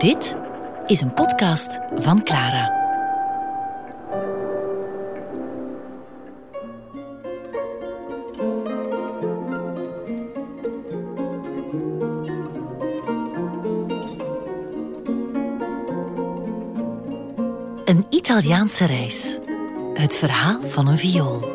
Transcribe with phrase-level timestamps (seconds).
[0.00, 0.36] Dit
[0.86, 2.78] is een podcast van Clara.
[17.84, 19.38] Een Italiaanse reis.
[19.94, 21.48] Het verhaal van een viool.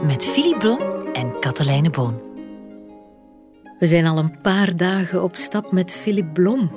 [0.00, 2.26] Met Philippe Blom en Katelijne Boon.
[3.78, 6.70] We zijn al een paar dagen op stap met Philippe Blom,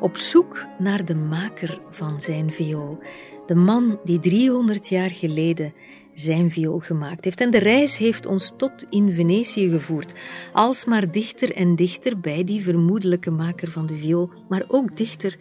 [0.00, 2.98] op zoek naar de maker van zijn viool.
[3.46, 5.74] De man die 300 jaar geleden
[6.12, 7.40] zijn viool gemaakt heeft.
[7.40, 10.12] En de reis heeft ons tot in Venetië gevoerd,
[10.52, 15.36] alsmaar dichter en dichter bij die vermoedelijke maker van de viool, maar ook dichter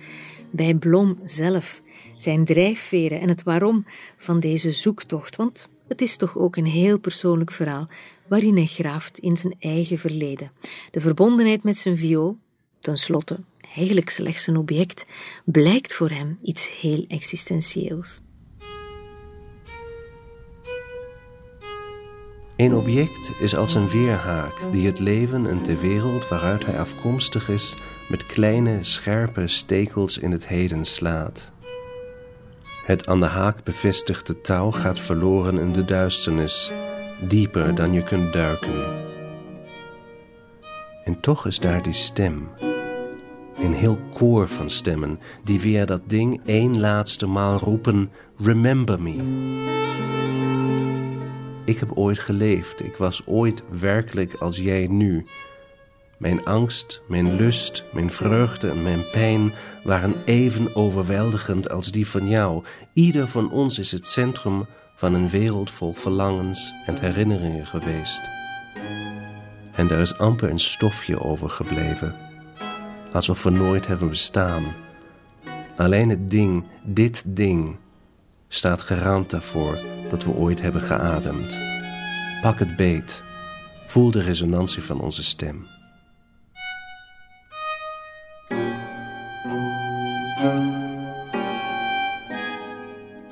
[0.51, 1.81] bij Blom zelf,
[2.17, 3.85] zijn drijfveren en het waarom
[4.17, 5.35] van deze zoektocht.
[5.35, 7.87] Want het is toch ook een heel persoonlijk verhaal
[8.27, 10.51] waarin hij graaft in zijn eigen verleden.
[10.91, 12.37] De verbondenheid met zijn viool,
[12.79, 13.39] tenslotte
[13.75, 15.05] eigenlijk slechts een object,
[15.45, 18.21] blijkt voor hem iets heel existentieels.
[22.55, 27.49] Een object is als een weerhaak die het leven en de wereld waaruit hij afkomstig
[27.49, 27.75] is
[28.09, 31.51] met kleine, scherpe stekels in het heden slaat.
[32.85, 36.71] Het aan de haak bevestigde touw gaat verloren in de duisternis,
[37.21, 39.03] dieper dan je kunt duiken.
[41.03, 42.49] En toch is daar die stem,
[43.57, 49.15] een heel koor van stemmen, die via dat ding één laatste maal roepen: Remember me.
[51.65, 55.25] Ik heb ooit geleefd, ik was ooit werkelijk als jij nu.
[56.17, 62.27] Mijn angst, mijn lust, mijn vreugde en mijn pijn waren even overweldigend als die van
[62.27, 62.63] jou.
[62.93, 68.21] Ieder van ons is het centrum van een wereld vol verlangens en herinneringen geweest.
[69.75, 72.15] En er is amper een stofje overgebleven,
[73.15, 74.63] alsof we nooit hebben bestaan.
[75.77, 77.75] Alleen het ding, dit ding,
[78.47, 79.77] staat garant daarvoor
[80.09, 81.57] dat we ooit hebben geademd.
[82.41, 83.23] Pak het beet,
[83.87, 85.65] voel de resonantie van onze stem.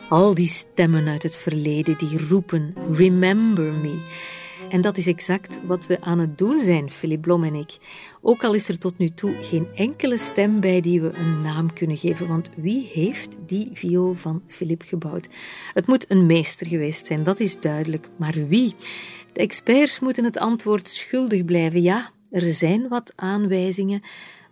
[0.10, 4.02] Al die stemmen uit het verleden die roepen: Remember me.
[4.74, 7.78] En dat is exact wat we aan het doen zijn, Philip Blom en ik.
[8.22, 11.74] Ook al is er tot nu toe geen enkele stem bij die we een naam
[11.74, 15.28] kunnen geven, want wie heeft die viool van Philip gebouwd?
[15.74, 18.08] Het moet een meester geweest zijn, dat is duidelijk.
[18.18, 18.76] Maar wie?
[19.34, 21.82] De experts moeten het antwoord schuldig blijven.
[21.82, 24.02] Ja, er zijn wat aanwijzingen,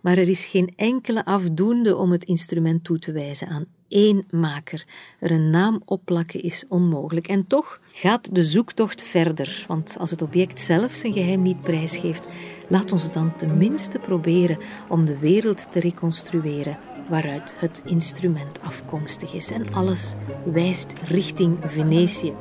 [0.00, 4.84] maar er is geen enkele afdoende om het instrument toe te wijzen aan één maker.
[5.18, 7.28] Er een naam opplakken is onmogelijk.
[7.28, 12.26] En toch gaat de zoektocht verder, want als het object zelf zijn geheim niet prijsgeeft,
[12.68, 14.58] laat ons dan tenminste proberen
[14.88, 19.50] om de wereld te reconstrueren waaruit het instrument afkomstig is.
[19.50, 20.12] En alles
[20.44, 22.32] wijst richting Venetië.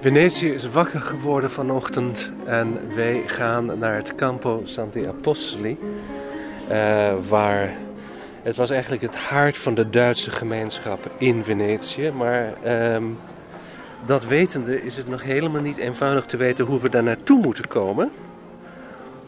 [0.00, 5.78] Venetië is wakker geworden vanochtend en wij gaan naar het Campo Santi Apostoli.
[6.70, 7.76] Uh, waar
[8.42, 12.10] het was eigenlijk het hart van de Duitse gemeenschap in Venetië.
[12.10, 12.52] Maar
[12.94, 13.18] um,
[14.06, 17.68] dat wetende is het nog helemaal niet eenvoudig te weten hoe we daar naartoe moeten
[17.68, 18.10] komen.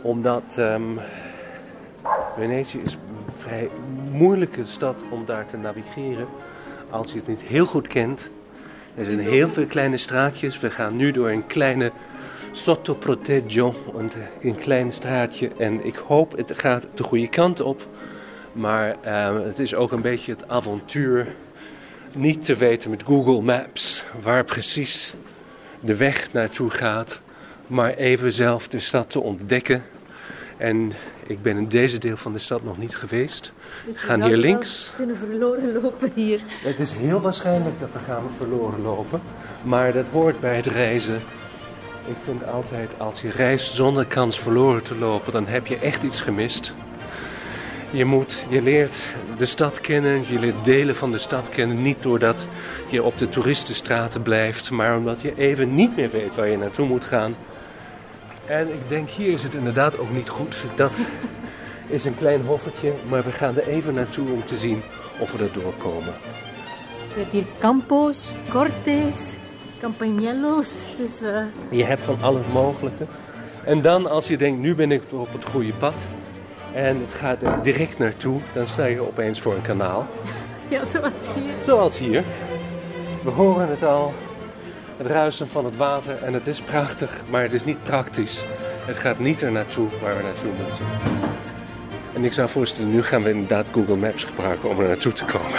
[0.01, 0.99] Omdat um,
[2.37, 3.71] Venetië is een vrij
[4.11, 6.27] moeilijke stad om daar te navigeren.
[6.91, 8.31] Als je het niet heel goed kent.
[8.95, 10.61] Er zijn heel veel kleine straatjes.
[10.61, 11.93] We gaan nu door een kleine
[12.53, 13.75] Sotto Proteggio,
[14.41, 15.51] een klein straatje.
[15.59, 17.89] En ik hoop het gaat de goede kant op.
[18.53, 21.27] Maar uh, het is ook een beetje het avontuur.
[22.13, 25.15] Niet te weten met Google Maps waar precies
[25.81, 27.21] de weg naartoe gaat.
[27.67, 29.83] Maar even zelf de stad te ontdekken.
[30.57, 30.93] En
[31.27, 33.53] ik ben in deze deel van de stad nog niet geweest.
[33.87, 34.91] Dus we gaan hier links.
[34.91, 36.41] We kunnen verloren lopen hier.
[36.47, 39.21] Het is heel waarschijnlijk dat we gaan verloren lopen.
[39.63, 41.21] Maar dat hoort bij het reizen.
[42.07, 46.03] Ik vind altijd, als je reist zonder kans verloren te lopen, dan heb je echt
[46.03, 46.75] iets gemist.
[47.91, 48.97] Je, moet, je leert
[49.37, 51.83] de stad kennen, je leert delen van de stad kennen.
[51.83, 52.47] Niet doordat
[52.89, 56.87] je op de toeristenstraten blijft, maar omdat je even niet meer weet waar je naartoe
[56.87, 57.35] moet gaan.
[58.47, 60.57] En ik denk, hier is het inderdaad ook niet goed.
[60.75, 60.93] Dat
[61.87, 64.83] is een klein hoffetje, maar we gaan er even naartoe om te zien
[65.19, 66.15] of we er doorkomen.
[67.15, 69.37] Je hebt hier campos, cortes,
[69.81, 70.87] campagnello's.
[70.97, 71.45] Dus, uh...
[71.71, 73.07] Je hebt van alles mogelijke.
[73.65, 75.95] En dan als je denkt, nu ben ik op het goede pad.
[76.73, 78.41] En het gaat er direct naartoe.
[78.55, 80.07] Dan sta je opeens voor een kanaal.
[80.69, 81.55] Ja, zoals hier.
[81.67, 82.25] Zoals hier.
[83.25, 84.15] We horen het al.
[85.03, 86.23] Het ruisen van het water.
[86.23, 88.45] En het is prachtig, maar het is niet praktisch.
[88.87, 90.87] Het gaat niet er naartoe waar we naartoe moeten.
[92.15, 95.25] En ik zou voorstellen, nu gaan we inderdaad Google Maps gebruiken om er naartoe te
[95.25, 95.59] komen.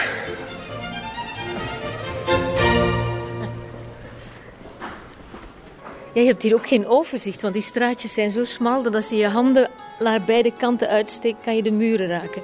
[6.14, 9.10] Ja, je hebt hier ook geen overzicht, want die straatjes zijn zo smal dat als
[9.10, 9.70] je je handen
[10.00, 12.42] naar beide kanten uitsteekt, kan je de muren raken.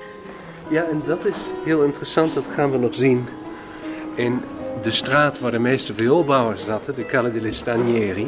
[0.69, 3.27] Ja, en dat is heel interessant, dat gaan we nog zien
[4.15, 4.43] in
[4.81, 8.27] de straat waar de meeste vioolbouwers zaten, de Calle delle Stanieri.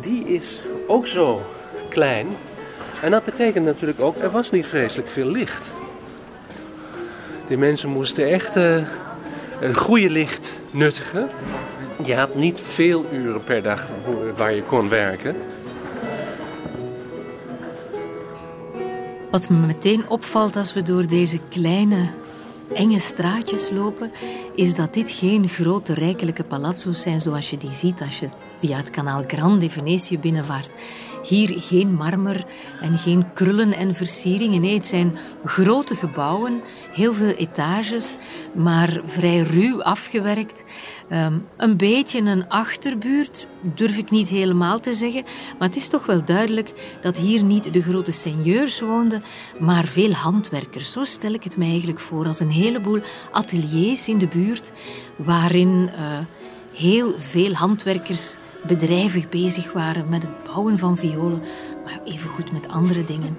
[0.00, 1.42] Die is ook zo
[1.88, 2.26] klein.
[3.02, 5.70] En dat betekent natuurlijk ook, er was niet vreselijk veel licht.
[7.46, 8.84] Die mensen moesten echt uh,
[9.60, 11.28] een goede licht nuttigen.
[12.04, 13.86] Je had niet veel uren per dag
[14.36, 15.36] waar je kon werken.
[19.30, 22.08] Wat me meteen opvalt als we door deze kleine,
[22.74, 24.10] enge straatjes lopen,
[24.54, 28.28] is dat dit geen grote, rijkelijke palazzo's zijn zoals je die ziet als je
[28.62, 30.70] via het kanaal Grande Venetië binnenvaart.
[31.22, 32.44] Hier geen marmer
[32.80, 34.60] en geen krullen en versieringen.
[34.60, 36.62] Nee, het zijn grote gebouwen,
[36.92, 38.14] heel veel etages,
[38.54, 40.64] maar vrij ruw afgewerkt.
[41.10, 45.22] Um, een beetje een achterbuurt, durf ik niet helemaal te zeggen.
[45.58, 49.22] Maar het is toch wel duidelijk dat hier niet de grote seigneurs woonden,
[49.60, 50.90] maar veel handwerkers.
[50.90, 53.00] Zo stel ik het mij eigenlijk voor, als een heleboel
[53.32, 54.72] ateliers in de buurt,
[55.16, 56.18] waarin uh,
[56.72, 58.36] heel veel handwerkers
[58.66, 61.42] bedrijvig bezig waren met het bouwen van violen,
[61.84, 63.36] maar evengoed met andere dingen.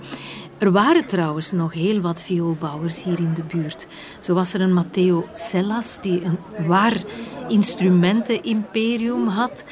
[0.58, 3.88] Er waren trouwens nog heel wat vioolbouwers hier in de buurt.
[4.20, 6.38] Zo was er een Matteo Sellas die een
[6.68, 7.04] waar
[7.48, 9.64] instrumenten-imperium had.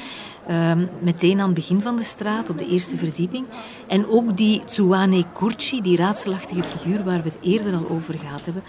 [0.50, 3.46] Uh, meteen aan het begin van de straat, op de eerste verdieping.
[3.88, 8.44] En ook die Tsuane Curci, die raadselachtige figuur waar we het eerder al over gehad
[8.44, 8.62] hebben,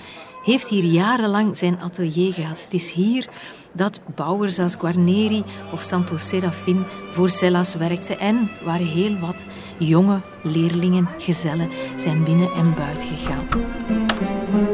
[0.43, 2.63] heeft hier jarenlang zijn atelier gehad.
[2.63, 3.29] Het is hier
[3.71, 9.45] dat bouwers als Guarneri of Santo Serafin voor Cellas werkten en waar heel wat
[9.77, 14.72] jonge leerlingen, gezellen zijn binnen en buiten gegaan.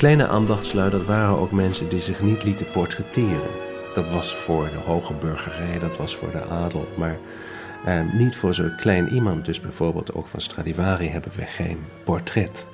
[0.00, 3.50] Kleine ambachtslui, dat waren ook mensen die zich niet lieten portretteren.
[3.94, 7.18] Dat was voor de hoge burgerij, dat was voor de adel, maar
[7.84, 9.44] eh, niet voor zo'n klein iemand.
[9.44, 12.66] Dus bijvoorbeeld ook van Stradivari hebben we geen portret.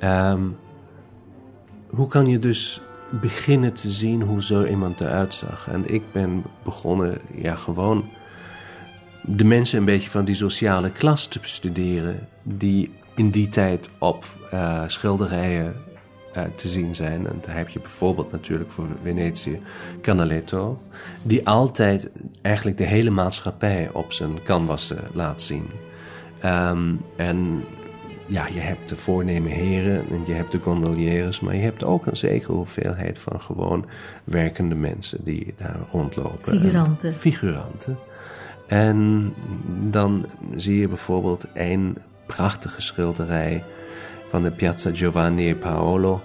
[0.00, 0.56] Mm
[1.90, 2.80] hoe kan je dus
[3.10, 5.68] beginnen te zien hoe zo iemand eruit zag?
[5.68, 8.08] En ik ben begonnen, ja, gewoon
[9.22, 14.24] de mensen een beetje van die sociale klas te bestuderen, die in die tijd op
[14.52, 15.88] uh, schilderijen
[16.36, 17.26] uh, te zien zijn.
[17.26, 19.60] En daar heb je bijvoorbeeld natuurlijk voor Venetië
[20.02, 20.78] Canaletto,
[21.22, 22.10] die altijd
[22.42, 25.66] eigenlijk de hele maatschappij op zijn canvassen laat zien.
[26.44, 27.64] Um, en
[28.26, 32.06] ja, je hebt de voorneme heren en je hebt de gondoliers, maar je hebt ook
[32.06, 33.86] een zekere hoeveelheid van gewoon
[34.24, 36.58] werkende mensen die daar rondlopen.
[36.58, 37.08] Figuranten.
[37.08, 37.98] En figuranten.
[38.66, 39.32] En
[39.90, 41.96] dan zie je bijvoorbeeld een
[42.26, 43.64] prachtige schilderij
[44.30, 46.22] van de Piazza Giovanni e Paolo,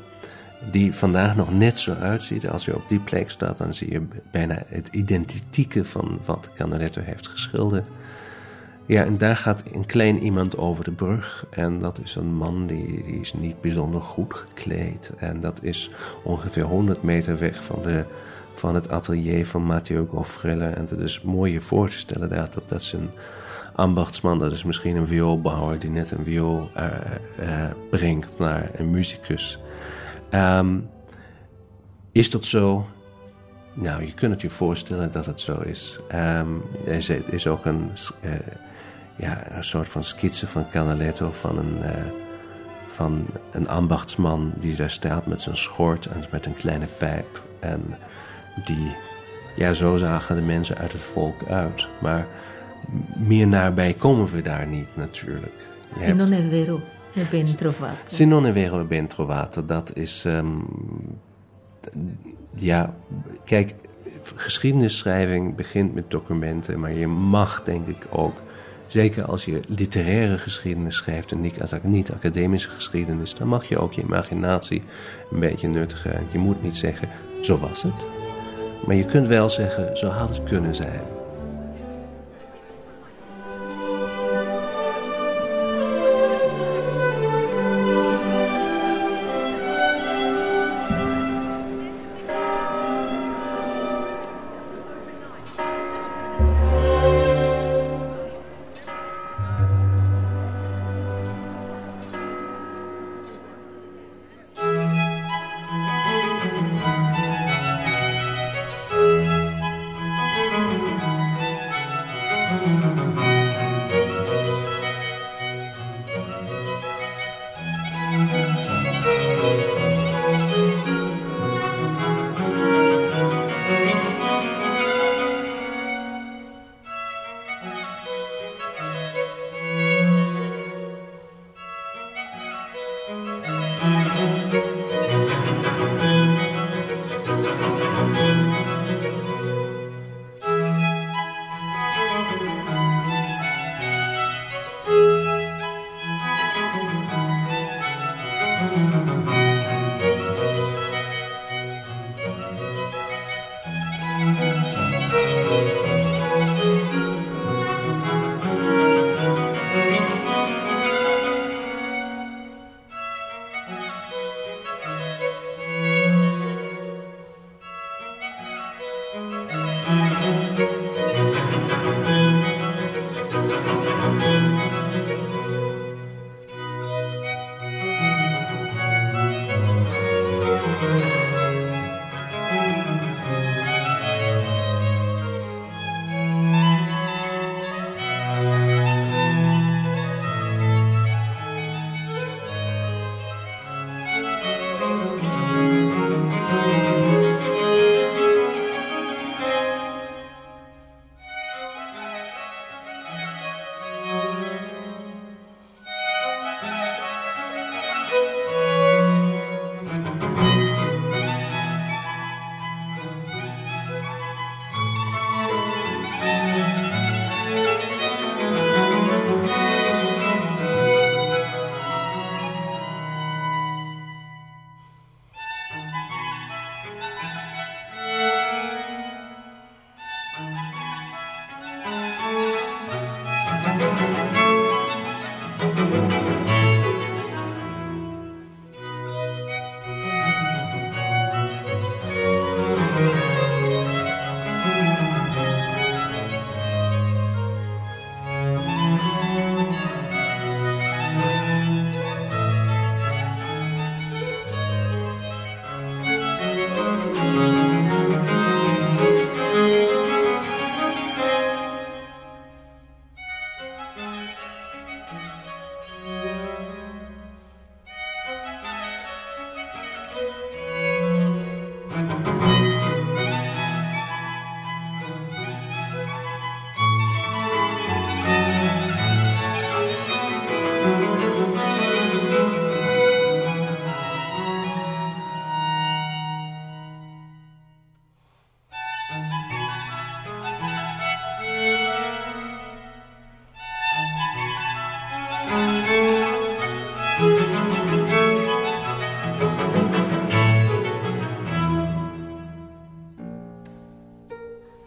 [0.72, 2.50] die vandaag nog net zo uitziet.
[2.50, 7.02] Als je op die plek staat, dan zie je bijna het identieke van wat Canaletto
[7.02, 7.88] heeft geschilderd.
[8.86, 11.46] Ja, en daar gaat een klein iemand over de brug.
[11.50, 15.12] En dat is een man die, die is niet bijzonder goed gekleed.
[15.18, 15.90] En dat is
[16.24, 18.06] ongeveer 100 meter weg van, de,
[18.54, 20.66] van het atelier van Matteo Goffrille.
[20.66, 23.09] En het is mooi je voor te stellen dat, dat, een
[23.75, 24.39] ambachtsman.
[24.39, 26.85] Dat is misschien een vioolbouwer die net een viool uh,
[27.39, 29.59] uh, brengt naar een muzikus.
[30.31, 30.89] Um,
[32.11, 32.85] is dat zo?
[33.73, 35.99] Nou, je kunt het je voorstellen dat het zo is.
[36.15, 37.91] Um, er is ook een...
[39.17, 41.77] Ja, een soort van skitse van Canaletto van een,
[42.87, 47.41] van een ambachtsman die daar staat met zijn schort en met een kleine pijp.
[47.59, 47.95] En
[48.65, 48.95] die,
[49.55, 51.87] ja, zo zagen de mensen uit het volk uit.
[52.01, 52.27] Maar
[53.27, 55.68] meer nabij komen we daar niet natuurlijk.
[55.89, 56.81] Se non è vero,
[57.13, 58.15] è ben trovato.
[58.15, 59.65] Se non è vero, è ben trovato.
[59.65, 60.65] Dat is, um,
[62.56, 62.95] ja,
[63.45, 63.75] kijk,
[64.35, 68.35] geschiednisschrijving begint met documenten, maar je mag denk ik ook
[68.87, 71.42] Zeker als je literaire geschiedenis schrijft en
[71.83, 74.83] niet, academische geschiedenis, dan mag je ook je imaginatie
[75.31, 76.27] een beetje nuttigen.
[76.31, 77.09] Je moet niet zeggen,
[77.42, 77.94] zo was het.
[78.85, 81.15] Maar je kunt wel zeggen, zo had het kunnen zijn.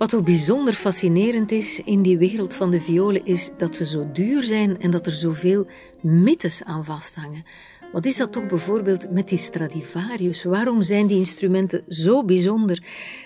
[0.09, 4.09] Wat ook bijzonder fascinerend is in die wereld van de violen, is dat ze zo
[4.12, 5.67] duur zijn en dat er zoveel
[6.00, 7.45] mythes aan vasthangen.
[7.93, 10.45] Wat is dat toch bijvoorbeeld met die Stradivarius?
[10.45, 12.83] Waarom zijn die instrumenten zo bijzonder?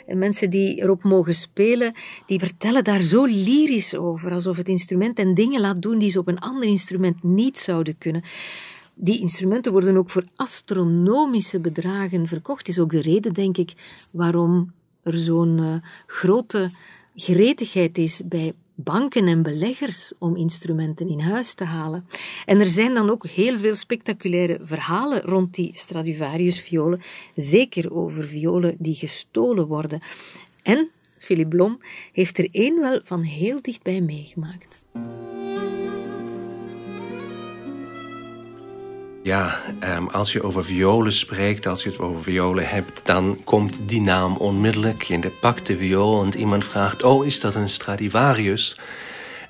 [0.07, 1.95] En mensen die erop mogen spelen,
[2.27, 6.19] die vertellen daar zo lyrisch over, alsof het instrument en dingen laat doen die ze
[6.19, 8.23] op een ander instrument niet zouden kunnen.
[8.95, 12.69] Die instrumenten worden ook voor astronomische bedragen verkocht.
[12.69, 13.73] Is ook de reden, denk ik,
[14.11, 14.73] waarom
[15.03, 15.75] er zo'n uh,
[16.07, 16.71] grote
[17.15, 22.07] gretigheid is bij banken en beleggers om instrumenten in huis te halen.
[22.47, 27.01] En er zijn dan ook heel veel spectaculaire verhalen rond die Stradivarius-violen,
[27.37, 30.01] zeker over violen die gestolen worden.
[30.63, 31.81] En Philip Blom
[32.13, 34.81] heeft er één wel van heel dichtbij meegemaakt.
[39.23, 39.61] Ja,
[39.97, 44.01] um, als je over violen spreekt, als je het over violen hebt, dan komt die
[44.01, 45.03] naam onmiddellijk.
[45.03, 48.77] Je pakt de viool en iemand vraagt: Oh, is dat een Stradivarius?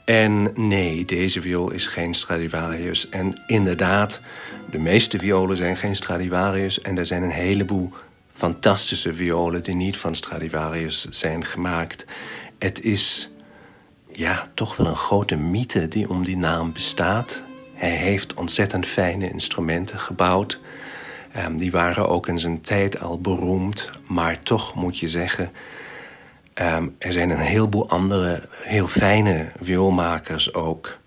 [0.04, 3.08] En nee, deze viool is geen Stradivarius.
[3.08, 4.20] En inderdaad,
[4.70, 6.80] de meeste violen zijn geen Stradivarius.
[6.80, 7.90] En er zijn een heleboel
[8.32, 12.06] fantastische violen die niet van Stradivarius zijn gemaakt.
[12.58, 13.30] Het is
[14.12, 17.42] ja, toch wel een grote mythe die om die naam bestaat.
[17.82, 20.60] Hij heeft ontzettend fijne instrumenten gebouwd.
[21.36, 23.90] Um, die waren ook in zijn tijd al beroemd.
[24.06, 25.50] Maar toch moet je zeggen...
[26.54, 30.98] Um, er zijn een heleboel andere heel fijne vioolmakers ook.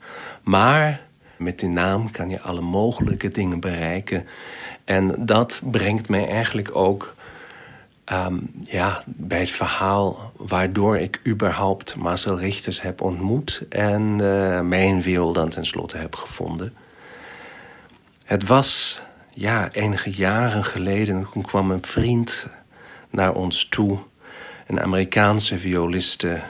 [0.44, 1.02] Maar
[1.38, 4.28] met die naam kan je alle mogelijke dingen bereiken.
[4.84, 7.15] En dat brengt mij eigenlijk ook
[8.12, 15.02] um, ja, bij het verhaal waardoor ik überhaupt Marcel Richters heb ontmoet en uh, mijn
[15.02, 16.74] viool dan tenslotte heb gevonden.
[18.26, 19.02] Het was
[19.34, 22.48] ja, enige jaren geleden, toen kwam een vriend
[23.10, 23.98] naar ons toe,
[24.68, 26.42] een Amerikaanse violiste,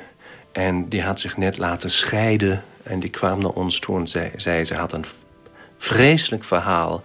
[0.55, 2.63] en die had zich net laten scheiden.
[2.83, 5.05] En die kwam naar ons toe en zei, zei ze had een
[5.77, 7.03] vreselijk verhaal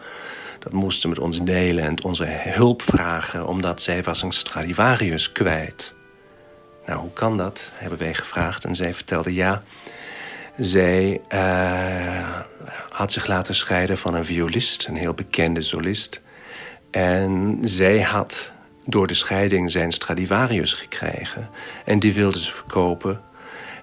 [0.61, 3.47] dat moesten met ons delen en onze hulp vragen...
[3.47, 5.95] omdat zij was een Stradivarius kwijt.
[6.87, 7.71] Nou, hoe kan dat?
[7.75, 8.65] Hebben wij gevraagd.
[8.65, 9.63] En zij vertelde ja.
[10.59, 12.39] Zij uh,
[12.91, 16.21] had zich laten scheiden van een violist, een heel bekende solist.
[16.91, 18.53] En zij had
[18.87, 21.51] door de scheiding zijn Stradivarius gekregen.
[21.85, 23.21] En die wilde ze verkopen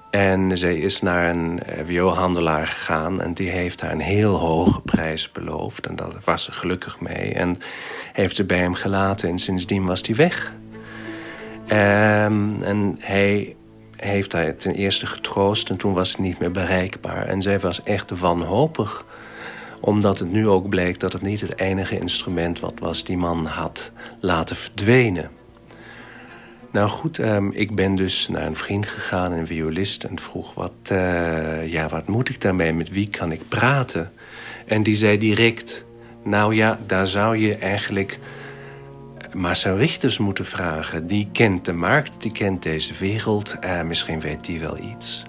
[0.09, 4.81] en zij is naar een vioolhandelaar eh, gegaan en die heeft haar een heel hoge
[4.81, 5.87] prijs beloofd.
[5.87, 7.33] En daar was ze gelukkig mee.
[7.33, 7.57] En
[8.13, 10.53] heeft ze bij hem gelaten en sindsdien was hij weg.
[11.63, 13.55] Um, en hij
[13.95, 17.25] heeft haar ten eerste getroost en toen was het niet meer bereikbaar.
[17.25, 19.05] En zij was echt wanhopig
[19.81, 23.45] omdat het nu ook bleek dat het niet het enige instrument wat was die man
[23.45, 25.36] had laten verdwenen.
[26.77, 30.03] Nou goed, um, ik ben dus naar een vriend gegaan, een violist...
[30.03, 32.73] en vroeg, wat, uh, ja, wat moet ik daarmee?
[32.73, 34.11] Met wie kan ik praten?
[34.65, 35.85] En die zei direct...
[36.23, 38.19] nou ja, daar zou je eigenlijk
[39.33, 41.07] Marcel Richters moeten vragen.
[41.07, 43.55] Die kent de markt, die kent deze wereld.
[43.63, 45.23] Uh, misschien weet die wel iets.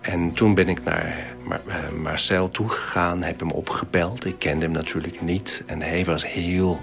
[0.00, 4.24] En toen ben ik naar Mar uh, Marcel toegegaan, heb hem opgebeld.
[4.24, 5.62] Ik kende hem natuurlijk niet.
[5.66, 6.80] En hij was heel,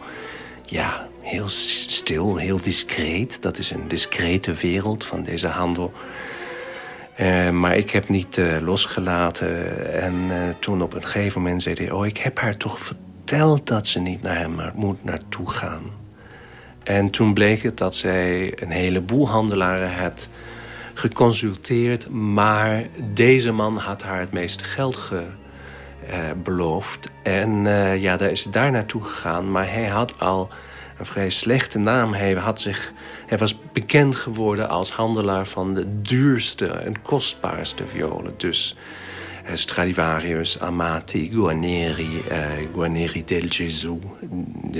[0.65, 3.41] ja, heel stil, heel discreet.
[3.41, 5.93] Dat is een discrete wereld van deze handel.
[7.19, 9.93] Uh, maar ik heb niet uh, losgelaten.
[10.01, 11.91] En uh, toen op een gegeven moment zei hij...
[11.91, 15.84] oh, ik heb haar toch verteld dat ze niet naar hem moet naartoe gaan.
[16.84, 20.29] En toen bleek het dat zij een heleboel handelaren had
[20.93, 22.10] geconsulteerd...
[22.10, 25.24] maar deze man had haar het meeste geld ge,
[26.43, 27.10] beloofd.
[27.23, 27.63] En
[27.99, 29.52] ja, daar is ze daar naartoe gegaan.
[29.52, 30.49] Maar hij had al
[30.99, 32.13] een vrij slechte naam.
[32.13, 32.93] Hij, had zich,
[33.27, 38.33] hij was bekend geworden als handelaar van de duurste en kostbaarste violen.
[38.38, 38.75] Dus
[39.45, 42.39] eh, Stradivarius, Amati, Guarneri, eh,
[42.73, 43.99] Guarneri del Gesù.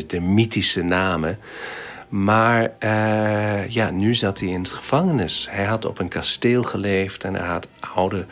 [0.08, 1.40] De, mythische namen.
[2.10, 5.48] Maar uh, ja, nu zat hij in het gevangenis.
[5.50, 8.26] Hij had op een kasteel geleefd en hij had oude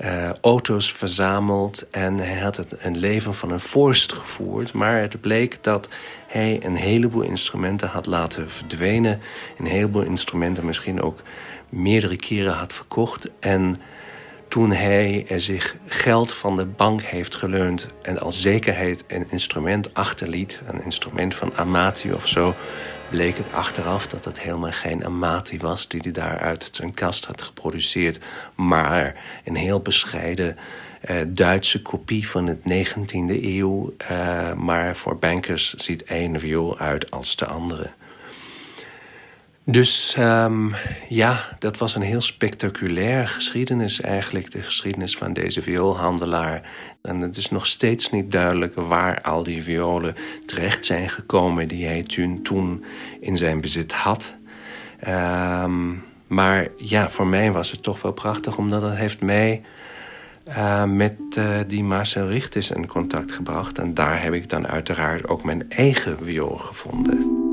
[0.00, 1.90] uh, auto's verzameld.
[1.90, 4.72] En hij had het, een leven van een vorst gevoerd.
[4.72, 5.88] Maar het bleek dat
[6.28, 9.20] hij een heleboel instrumenten had laten verdwenen.
[9.58, 11.22] Een heleboel instrumenten misschien ook
[11.68, 13.28] meerdere keren had verkocht.
[13.40, 13.76] En
[14.48, 17.86] toen hij zich geld van de bank heeft geleund...
[18.02, 20.60] en als zekerheid een instrument achterliet...
[20.66, 22.54] een instrument van Amati of zo...
[23.10, 25.88] bleek het achteraf dat het helemaal geen Amati was...
[25.88, 28.18] die hij daar uit zijn kast had geproduceerd...
[28.54, 29.14] maar
[29.44, 30.56] een heel bescheiden
[31.26, 33.94] Duitse kopie van het 19e eeuw.
[34.10, 37.90] Uh, maar voor bankers ziet één viool uit als de andere.
[39.70, 40.74] Dus um,
[41.08, 44.50] ja, dat was een heel spectaculair geschiedenis eigenlijk.
[44.50, 46.70] De geschiedenis van deze vioolhandelaar.
[47.02, 50.14] En het is nog steeds niet duidelijk waar al die violen
[50.46, 51.68] terecht zijn gekomen...
[51.68, 52.84] die hij toen, toen
[53.20, 54.34] in zijn bezit had.
[55.08, 58.58] Um, maar ja, voor mij was het toch wel prachtig...
[58.58, 59.62] omdat het heeft mij
[60.48, 63.78] uh, met uh, die Marcel Richters in contact gebracht.
[63.78, 67.46] En daar heb ik dan uiteraard ook mijn eigen viool gevonden.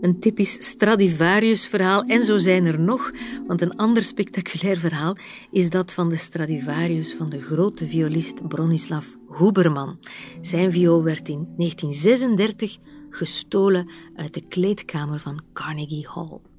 [0.00, 2.02] Een typisch Stradivarius-verhaal.
[2.02, 3.12] En zo zijn er nog,
[3.46, 5.16] want een ander spectaculair verhaal
[5.50, 9.06] is dat van de Stradivarius van de grote violist Bronislav
[9.38, 9.98] Huberman.
[10.40, 12.76] Zijn viool werd in 1936
[13.10, 16.55] gestolen uit de kleedkamer van Carnegie Hall.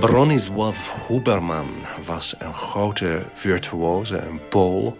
[0.00, 1.68] Bronislav Huberman
[2.06, 4.96] was een grote virtuose, een Pool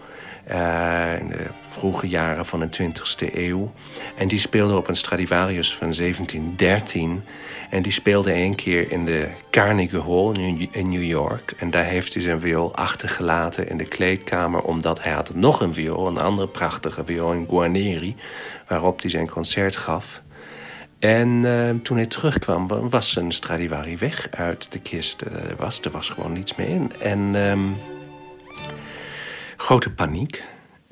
[0.51, 3.71] uh, in de vroege jaren van de 20e eeuw.
[4.15, 7.23] En die speelde op een Stradivarius van 1713.
[7.69, 10.33] En die speelde één keer in de Carnegie Hall
[10.71, 11.53] in New York.
[11.57, 14.61] En daar heeft hij zijn viool achtergelaten in de kleedkamer...
[14.61, 18.15] omdat hij had nog een viool, een andere prachtige viool in Guarneri...
[18.67, 20.21] waarop hij zijn concert gaf...
[21.01, 25.21] En uh, toen hij terugkwam, was zijn Stradivari weg uit de kist.
[25.21, 26.91] Er was, er was gewoon niets meer in.
[26.99, 27.77] En um,
[29.57, 30.43] grote paniek.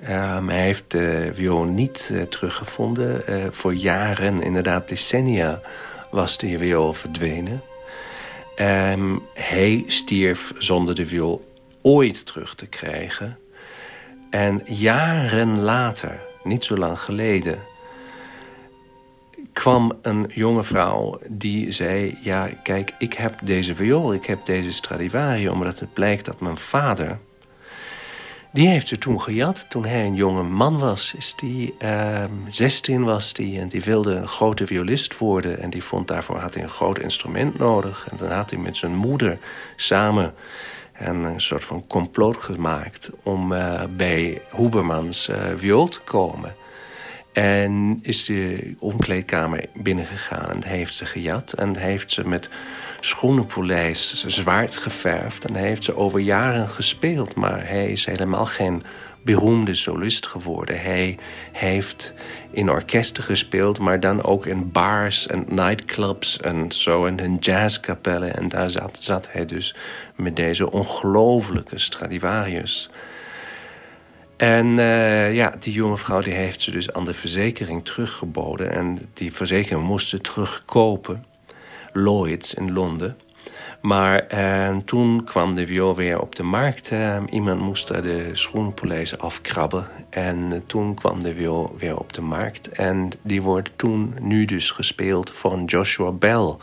[0.10, 3.24] Um, hij heeft de viool niet uh, teruggevonden.
[3.54, 5.62] Voor jaren, inderdaad decennia,
[6.12, 7.62] was de viool verdwenen.
[9.34, 13.38] Hij stierf zonder de viool ooit terug te krijgen.
[14.30, 17.60] En jaren later, niet zo lang geleden
[19.60, 22.18] kwam een jonge vrouw die zei...
[22.22, 25.50] ja, kijk, ik heb deze viool, ik heb deze Stradivari...
[25.50, 27.20] omdat het blijkt dat mijn vader...
[28.52, 31.14] die heeft ze toen gejat toen hij een jonge man was.
[31.18, 35.60] Is die, uh, 16 was die en die wilde een grote violist worden...
[35.60, 38.08] en die vond daarvoor had hij een groot instrument nodig.
[38.12, 39.38] En dan had hij met zijn moeder
[39.76, 40.34] samen
[40.94, 43.10] een soort van complot gemaakt...
[43.24, 46.56] om uh, bij Hubermans uh, viool te komen...
[47.40, 51.54] En is de omkleedkamer binnengegaan en heeft ze gejat.
[51.54, 52.50] En heeft ze met
[53.00, 55.46] schoenenpolijs zwart geverfd.
[55.46, 57.36] En heeft ze over jaren gespeeld.
[57.36, 58.84] Maar hij is helemaal geen
[59.24, 60.82] beroemde solist geworden.
[60.82, 61.18] Hij
[61.52, 62.14] heeft
[62.52, 67.06] in orkesten gespeeld, maar dan ook in bars en nightclubs en zo.
[67.06, 68.36] En in jazzkapellen.
[68.36, 69.76] En daar zat, zat hij dus
[70.16, 72.90] met deze ongelofelijke Stradivarius.
[74.40, 78.72] En uh, ja, die jonge vrouw die heeft ze dus aan de verzekering teruggeboden.
[78.72, 81.26] En die verzekering moest ze terugkopen.
[81.94, 83.18] Lloyds in Londen.
[83.82, 86.92] Maar uh, toen kwam de viool weer op de markt.
[86.92, 89.88] Uh, iemand moest de schoenenpolijs afkrabben.
[90.10, 92.70] En toen kwam de viool weer op de markt.
[92.70, 96.56] En die wordt toen nu dus gespeeld van Joshua Bell.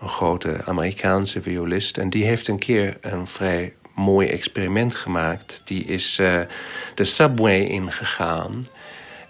[0.00, 1.98] Een grote Amerikaanse violist.
[1.98, 5.62] En die heeft een keer een vrij mooi experiment gemaakt.
[5.64, 6.40] Die is uh,
[6.94, 8.64] de subway ingegaan.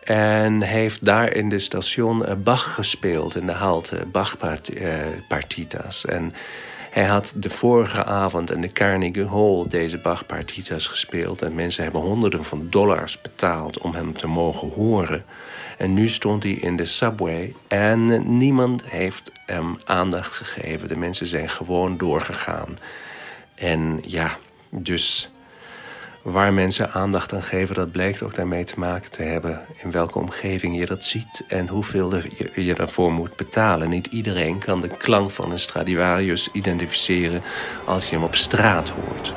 [0.04, 6.04] En heeft daar in de station uh, Bach gespeeld in de halte, Bach-partitas.
[6.04, 6.34] Uh, en
[6.90, 11.42] hij had de vorige avond in de Carnegie Hall deze Bach-partitas gespeeld.
[11.42, 15.24] En mensen hebben honderden van dollars betaald om hem te mogen horen.
[15.78, 20.88] En nu stond hij in de subway en niemand heeft hem aandacht gegeven.
[20.88, 22.76] De mensen zijn gewoon doorgegaan.
[23.54, 24.38] En ja,
[24.78, 25.30] dus
[26.22, 30.18] waar mensen aandacht aan geven, dat blijkt ook daarmee te maken te hebben in welke
[30.18, 32.16] omgeving je dat ziet en hoeveel
[32.54, 33.88] je, daarvoor moet betalen.
[33.88, 37.42] Niet iedereen kan de klank van een Stradivarius identificeren
[37.84, 39.34] als je hem op straat hoort.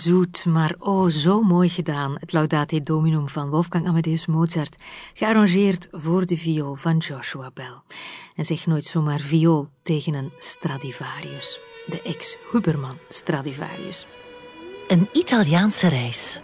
[0.00, 2.16] Zoet, maar oh zo mooi gedaan.
[2.18, 4.82] Het Laudate Dominum van Wolfgang Amadeus Mozart,
[5.14, 7.76] gearrangeerd voor de viool van Joshua Bell.
[8.34, 14.06] En zeg nooit zomaar viool tegen een Stradivarius, de ex-Huberman Stradivarius.
[14.88, 16.42] Een Italiaanse reis.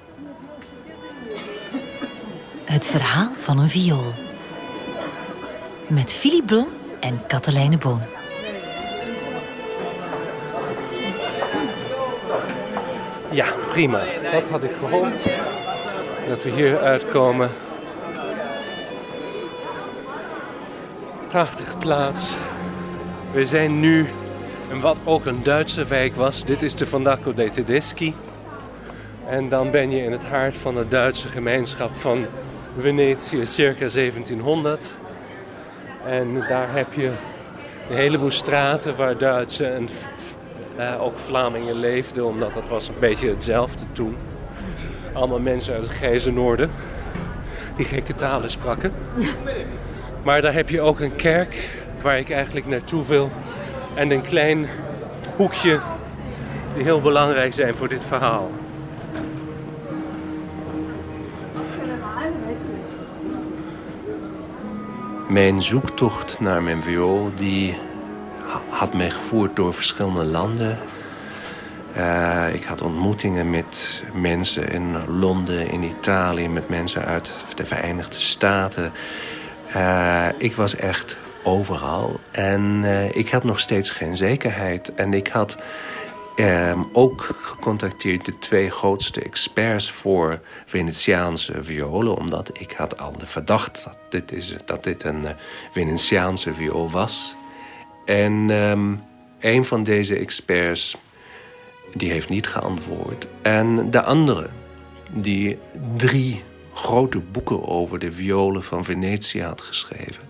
[2.65, 4.13] Het verhaal van een viool.
[5.89, 6.69] Met Philippe Blom
[7.01, 8.16] en Katelijne Boon.
[13.37, 14.01] Ja, prima.
[14.33, 15.25] Dat had ik gehoopt.
[16.29, 17.51] Dat we hier uitkomen.
[21.29, 22.21] Prachtige plaats.
[23.33, 24.07] We zijn nu
[24.71, 26.45] in wat ook een Duitse wijk was.
[26.45, 28.15] Dit is de Fondaco dei Tedeschi.
[29.29, 32.27] En dan ben je in het hart van de Duitse gemeenschap van
[32.81, 34.93] Venetië, circa 1700.
[36.07, 37.11] En daar heb je
[37.91, 39.89] een heleboel straten waar Duitse en
[40.79, 44.17] uh, ook Vlamingen leefden, omdat dat was een beetje hetzelfde toen.
[45.13, 46.71] Allemaal mensen uit het Grijze Noorden
[47.77, 48.93] die gekke talen spraken.
[50.23, 51.69] Maar daar heb je ook een kerk
[52.03, 53.31] waar ik eigenlijk naartoe wil.
[53.95, 54.67] En een klein
[55.37, 55.81] hoekje
[56.75, 58.51] die heel belangrijk zijn voor dit verhaal.
[65.29, 67.79] Mijn zoektocht naar mijn viool die
[68.77, 70.79] had mij gevoerd door verschillende landen.
[71.97, 78.21] Uh, ik had ontmoetingen met mensen in Londen, in Italië, met mensen uit de Verenigde
[78.21, 78.93] Staten.
[79.77, 82.21] Uh, ik was echt overal.
[82.31, 84.95] En uh, ik had nog steeds geen zekerheid.
[84.95, 85.57] En ik had
[86.37, 92.17] um, ook gecontacteerd de twee grootste experts voor Venetiaanse violen.
[92.17, 95.27] Omdat ik had al de verdacht dat dit, is, dat dit een
[95.73, 97.37] Venetiaanse viool was.
[98.07, 99.01] En um,
[99.41, 100.97] een van deze experts
[101.95, 103.27] die heeft niet geantwoord.
[103.43, 104.49] En de andere,
[105.13, 105.59] die
[105.97, 106.43] drie
[106.75, 110.23] grote boeken over de violen van Venetië had geschreven...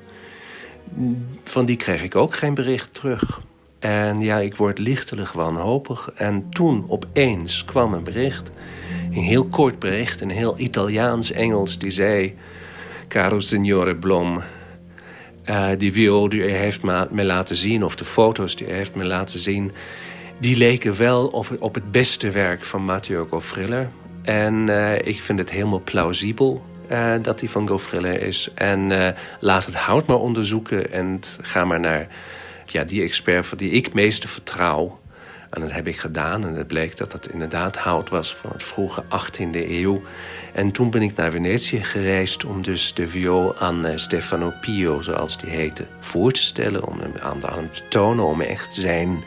[1.44, 3.40] van die kreeg ik ook geen bericht terug.
[3.78, 6.10] En ja, ik word lichtelijk wanhopig.
[6.14, 8.50] En toen opeens kwam een bericht,
[9.10, 10.20] een heel kort bericht...
[10.20, 12.34] een heel Italiaans-Engels, die zei...
[13.08, 14.42] Caro signore Blom,
[15.50, 18.94] uh, die viool die hij heeft me laten zien, of de foto's die hij heeft
[18.94, 19.72] me laten zien...
[20.38, 21.26] die leken wel
[21.60, 23.88] op, het beste werk van Matteo Goffriller.
[24.22, 28.50] En uh, ik vind het helemaal plausibel uh, dat die van Goffriller is.
[28.54, 32.08] En laat het hout maar onderzoeken en ga maar naar
[32.66, 34.98] ja, die expert die ik meeste vertrouw...
[35.56, 38.62] En dat heb ik gedaan en het bleek dat het inderdaad hout was van het
[38.62, 40.02] vroege 18e eeuw.
[40.52, 45.00] En toen ben ik naar Venetië gereisd om dus de viool aan uh, Stefano Pio,
[45.00, 46.86] zoals die heette, voor te stellen.
[46.86, 49.24] Om hem aan, hem te tonen, om echt zijn,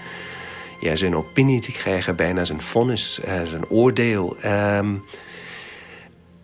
[0.79, 4.37] ja, zijn opinie te krijgen, bijna zijn vonnis, uh, zijn oordeel.
[4.45, 5.03] Um,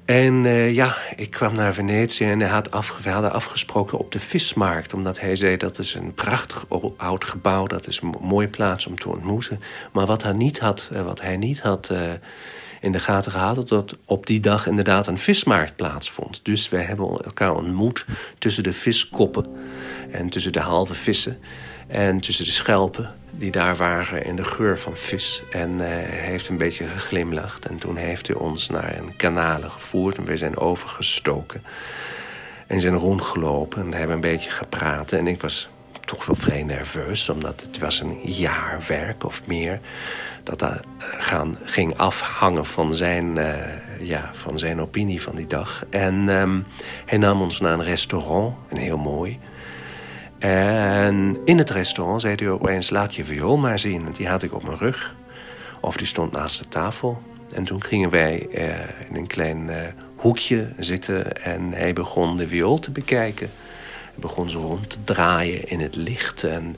[0.05, 4.19] en uh, ja, ik kwam naar Venetië en hij had afge hadden afgesproken op de
[4.19, 4.93] vismarkt.
[4.93, 6.65] Omdat hij zei dat is een prachtig
[6.97, 9.59] oud gebouw, dat is een mooie plaats om te ontmoeten.
[9.91, 11.99] Maar wat hij niet had, uh, wat hij niet had uh,
[12.81, 13.67] in de gaten gehad...
[13.67, 16.39] dat op die dag inderdaad een vismarkt plaatsvond.
[16.43, 18.05] Dus wij hebben elkaar ontmoet
[18.37, 19.45] tussen de viskoppen
[20.11, 21.39] en tussen de halve vissen...
[21.87, 25.43] en tussen de schelpen die daar waren in de geur van vis.
[25.51, 27.67] En uh, heeft een beetje geglimlacht.
[27.67, 30.17] En toen heeft hij ons naar een kanalen gevoerd.
[30.17, 31.63] En we zijn overgestoken.
[32.67, 33.81] En zijn rondgelopen.
[33.81, 35.11] En hebben een beetje gepraat.
[35.11, 35.69] En ik was
[36.05, 37.29] toch wel vrij nerveus.
[37.29, 39.79] Omdat het was een jaar werk of meer.
[40.43, 43.53] Dat dat uh, gaan, ging afhangen van zijn, uh,
[43.99, 45.85] ja, van zijn opinie van die dag.
[45.89, 46.65] En um,
[47.05, 48.55] hij nam ons naar een restaurant.
[48.69, 49.39] Een heel mooi.
[50.39, 54.11] En in het restaurant zei hij opeens, laat je viool maar zien.
[54.11, 55.15] Die had ik op mijn rug.
[55.79, 57.21] Of die stond naast de tafel.
[57.53, 58.65] En toen gingen wij uh,
[59.09, 59.75] in een klein uh,
[60.15, 63.49] hoekje zitten en hij begon de viool te bekijken.
[64.03, 66.75] Hij begon zo rond te draaien in het licht en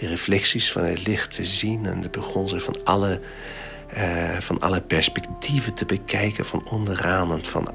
[0.00, 1.86] de reflecties van het licht te zien.
[1.86, 3.20] En hij begon ze van alle,
[3.96, 7.68] uh, van alle perspectieven te bekijken, van onderaan en van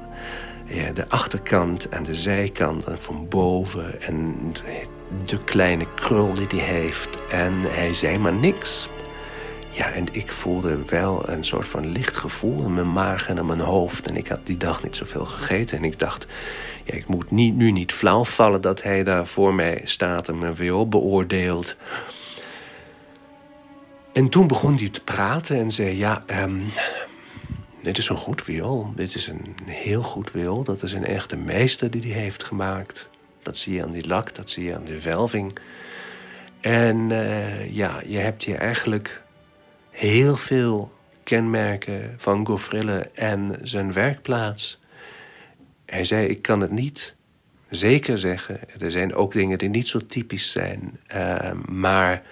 [0.66, 4.02] ja, de achterkant en de zijkant en van boven.
[4.02, 4.52] En
[5.24, 7.18] de kleine krul die hij heeft.
[7.30, 8.88] En hij zei maar niks.
[9.70, 13.46] Ja, en ik voelde wel een soort van licht gevoel in mijn maag en in
[13.46, 14.06] mijn hoofd.
[14.06, 15.78] En ik had die dag niet zoveel gegeten.
[15.78, 16.26] En ik dacht,
[16.84, 20.38] ja, ik moet niet, nu niet flauw vallen dat hij daar voor mij staat en
[20.38, 21.76] me weer beoordeelt.
[24.12, 26.64] En toen begon hij te praten en zei, ja, um,
[27.82, 28.92] dit is een goed viool.
[28.96, 30.64] Dit is een heel goed viool.
[30.64, 33.08] Dat is een echte meester die die heeft gemaakt.
[33.44, 35.58] Dat zie je aan die lak, dat zie je aan de velving.
[36.60, 39.22] En uh, ja, je hebt hier eigenlijk
[39.90, 44.80] heel veel kenmerken van Gofrille en zijn werkplaats.
[45.86, 47.14] Hij zei: Ik kan het niet
[47.70, 48.60] zeker zeggen.
[48.80, 51.00] Er zijn ook dingen die niet zo typisch zijn.
[51.14, 52.22] Uh, maar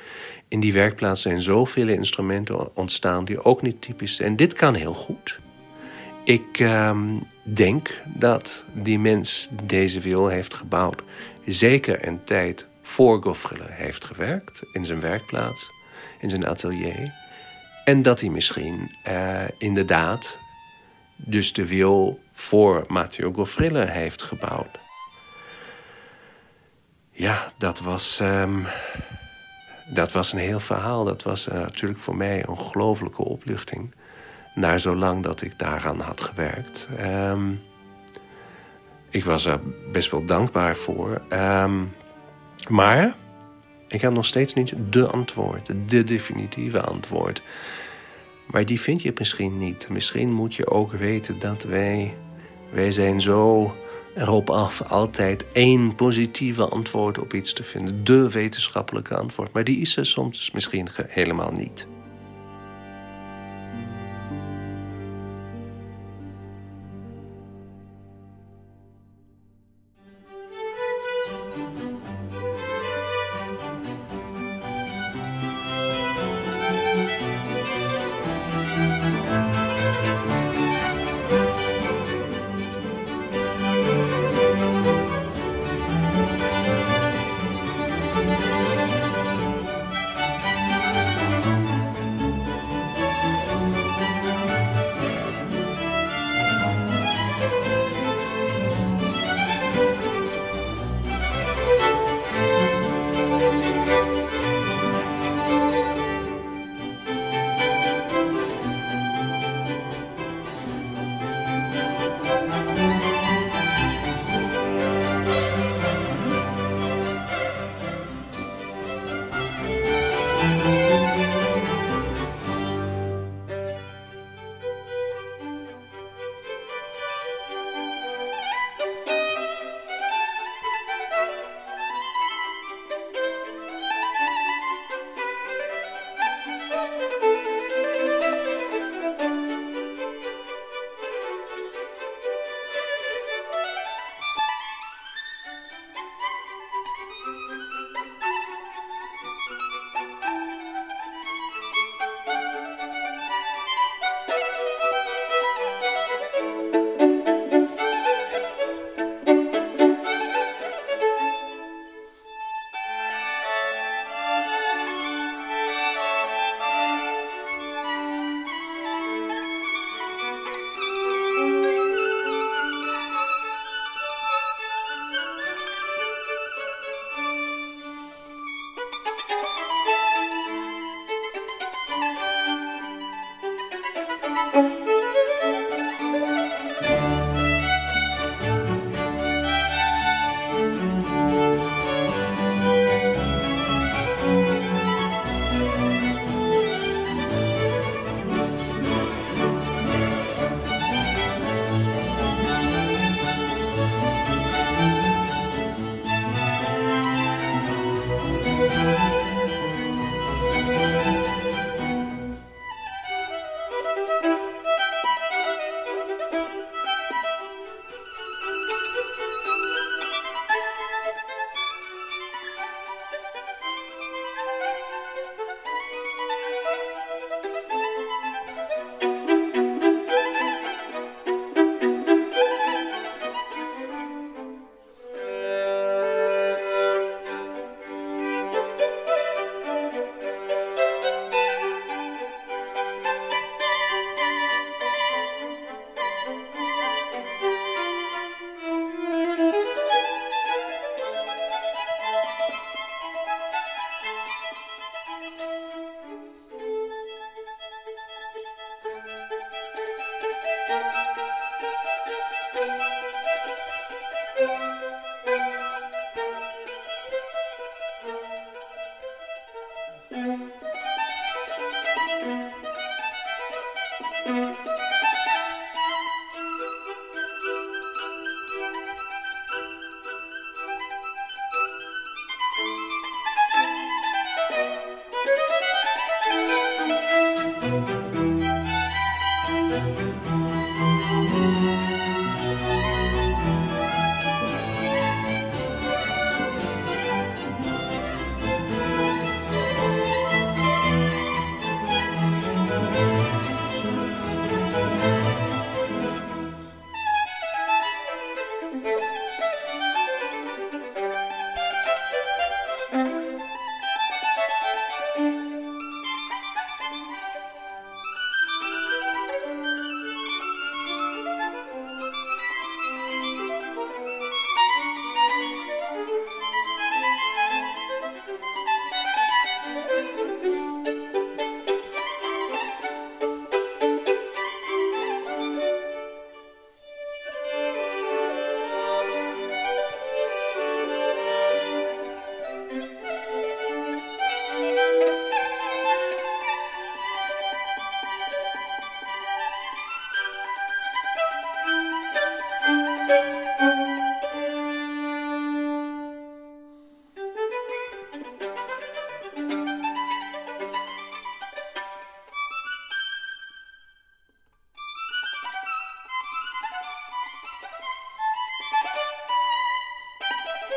[0.48, 4.36] in die werkplaats zijn zoveel instrumenten ontstaan die ook niet typisch zijn.
[4.36, 5.40] Dit kan heel goed.
[6.24, 7.00] Ik uh,
[7.42, 11.02] denk dat die mens deze viool heeft gebouwd...
[11.46, 15.70] zeker een tijd voor Goffrille heeft gewerkt in zijn werkplaats,
[16.20, 17.12] in zijn atelier.
[17.84, 20.38] En dat hij misschien uh, inderdaad
[21.16, 24.78] dus de viool voor Matteo Goffrille heeft gebouwd.
[27.10, 28.66] Ja, dat was, um,
[29.86, 31.04] dat was een heel verhaal.
[31.04, 33.94] Dat was uh, natuurlijk voor mij een ongelofelijke opluchting.
[34.54, 36.88] Na zo lang dat ik daaraan had gewerkt.
[37.00, 37.60] Um,
[39.10, 39.60] ik was er
[39.92, 41.22] best wel dankbaar voor.
[41.32, 41.92] Um,
[42.68, 43.14] maar
[43.88, 47.42] ik heb nog steeds niet de antwoord, de definitieve antwoord.
[48.46, 49.88] Maar die vind je misschien niet.
[49.88, 52.14] Misschien moet je ook weten dat wij,
[52.72, 53.74] wij zijn zo
[54.14, 58.04] erop af altijd één positieve antwoord op iets te vinden.
[58.04, 59.52] De wetenschappelijke antwoord.
[59.52, 61.86] Maar die is er soms misschien helemaal niet.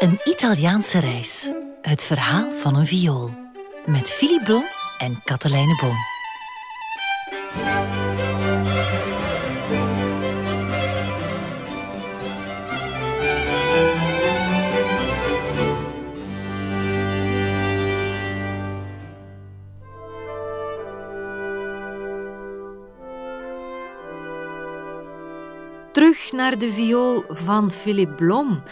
[0.06, 1.52] Een Italiaanse reis.
[1.82, 3.30] Het verhaal van een viool.
[3.86, 4.66] Met Philip Blom
[4.98, 5.96] en Katelijne Boom.
[25.92, 28.64] Terug naar de viool van Philip Blom.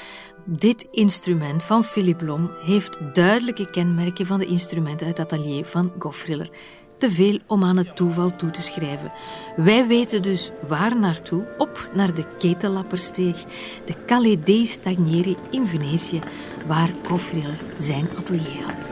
[0.46, 5.92] Dit instrument van Philip Blom heeft duidelijke kenmerken van de instrumenten uit het atelier van
[6.00, 6.50] Goffriller.
[6.98, 9.12] Te veel om aan het toeval toe te schrijven.
[9.56, 13.44] Wij weten dus waar naartoe, op naar de Ketellappersteeg,
[13.86, 16.22] de Calle dei Stagneri in Venetië,
[16.68, 18.90] waar Goffriller zijn atelier had.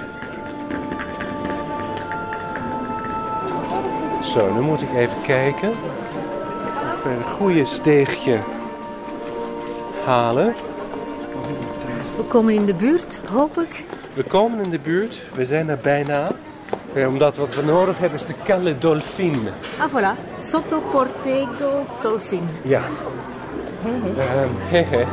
[4.26, 5.70] Zo, nu moet ik even kijken.
[6.98, 8.40] Even een goede steegje
[10.06, 10.54] halen.
[12.22, 13.84] We komen in de buurt, hoop ik.
[14.14, 16.32] We komen in de buurt, we zijn er bijna.
[16.94, 19.48] Ja, omdat wat we nodig hebben is de Calle Dolfin.
[19.80, 20.40] Ah, voilà.
[20.40, 22.48] Sotto Portego Dolfin.
[22.62, 22.82] Ja.
[23.80, 24.28] Hey, hey.
[24.28, 25.06] Ehm, he, he.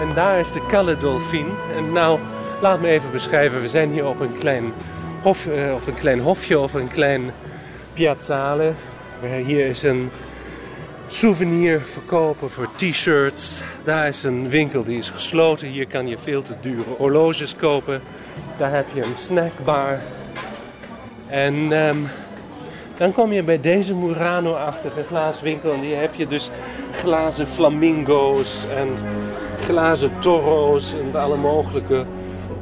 [0.00, 1.46] En daar is de Calle Dolfin.
[1.76, 2.18] En nou,
[2.60, 3.60] laat me even beschrijven.
[3.60, 4.72] We zijn hier op een klein,
[5.22, 7.30] hof, eh, op een klein hofje, op een klein
[7.92, 8.72] piazzale.
[9.44, 10.10] Hier is een
[11.08, 13.60] souvenir verkopen voor t-shirts.
[13.84, 15.68] Daar is een winkel die is gesloten.
[15.68, 18.02] Hier kan je veel te dure horloges kopen.
[18.56, 19.98] Daar heb je een snackbar.
[21.26, 21.98] En ehm,
[22.96, 25.72] dan kom je bij deze Murano-achtige glaaswinkel.
[25.72, 26.50] En die heb je dus
[26.92, 28.88] glazen flamingo's en
[29.64, 32.04] glazen toro's en alle mogelijke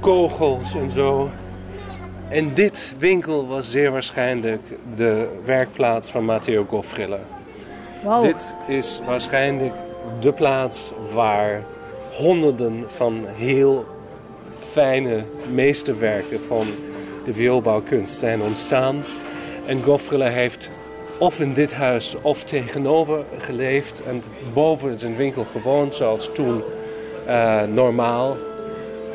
[0.00, 1.30] kogels en zo.
[2.28, 4.62] En dit winkel was zeer waarschijnlijk
[4.96, 7.20] de werkplaats van Matteo Goffriller.
[8.22, 9.74] Dit is waarschijnlijk
[10.20, 11.62] de plaats waar
[12.12, 13.84] honderden van heel
[14.70, 16.66] fijne meesterwerken van
[17.24, 19.02] de vioolbouwkunst zijn ontstaan.
[19.66, 20.70] En Goffriller heeft
[21.18, 24.22] of in dit huis of tegenover geleefd en
[24.52, 26.62] boven zijn winkel gewoond, zoals toen
[27.26, 28.36] eh, normaal.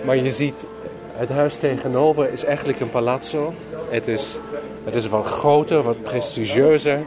[0.06, 0.66] Maar je ziet,
[1.14, 3.54] het huis tegenover is eigenlijk een palazzo.
[3.90, 4.38] Het is,
[4.84, 7.00] het is wat groter, wat prestigieuzer.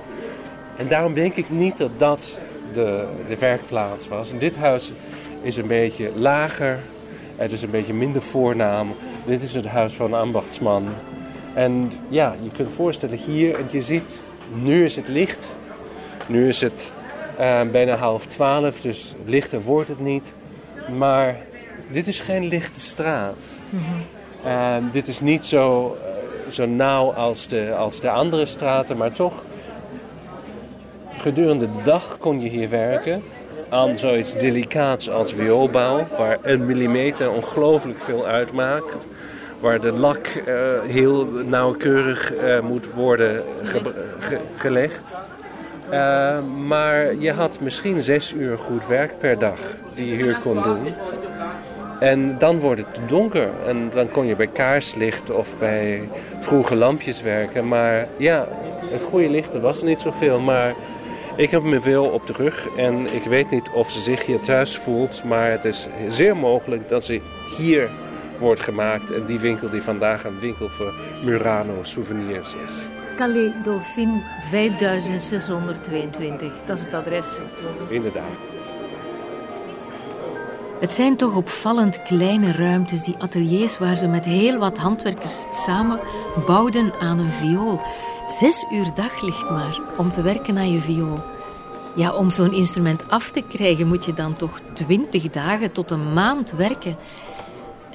[0.81, 2.39] En daarom denk ik niet dat dat
[2.72, 4.33] de, de werkplaats was.
[4.33, 4.93] En dit huis
[5.43, 6.78] is een beetje lager.
[7.37, 8.95] Het is een beetje minder voornaam.
[9.24, 10.89] Dit is het huis van een ambachtsman.
[11.55, 14.24] En ja, je kunt voorstellen hier, en je ziet,
[14.55, 15.51] nu is het licht.
[16.26, 16.87] Nu is het
[17.39, 20.33] eh, bijna half twaalf, dus lichter wordt het niet.
[20.97, 21.37] Maar
[21.91, 23.45] dit is geen lichte straat.
[24.45, 29.12] Eh, dit is niet zo, eh, zo nauw als de, als de andere straten, maar
[29.12, 29.43] toch
[31.21, 33.23] Gedurende de dag kon je hier werken
[33.68, 39.07] aan zoiets delicaats als vioolbouw, waar een millimeter ongelooflijk veel uitmaakt.
[39.61, 40.55] Waar de lak eh,
[40.87, 45.14] heel nauwkeurig eh, moet worden ge- ge- gelegd.
[45.91, 49.59] Eh, maar je had misschien zes uur goed werk per dag
[49.95, 50.95] die je hier kon doen.
[52.01, 53.49] En dan wordt het donker.
[53.66, 56.09] En dan kon je bij kaarslicht of bij
[56.39, 57.68] vroege lampjes werken.
[57.68, 58.49] Maar ja,
[58.91, 60.39] het goede licht er was niet zoveel.
[60.41, 60.75] Maar
[61.37, 62.68] ik heb me veel op de rug.
[62.76, 65.24] En ik weet niet of ze zich hier thuis voelt.
[65.24, 67.20] Maar het is zeer mogelijk dat ze
[67.57, 67.91] hier
[68.39, 69.11] wordt gemaakt.
[69.11, 72.72] En die winkel die vandaag een winkel voor Murano souvenirs is.
[73.16, 77.26] Calais Dolphin 5622, dat is het adres.
[77.89, 78.39] Inderdaad.
[80.81, 86.01] Het zijn toch opvallend kleine ruimtes, die ateliers waar ze met heel wat handwerkers samen
[86.47, 87.81] bouwden aan een viool.
[88.31, 91.22] Zes uur daglicht maar om te werken aan je viool.
[91.95, 96.12] Ja, om zo'n instrument af te krijgen moet je dan toch twintig dagen tot een
[96.12, 96.97] maand werken.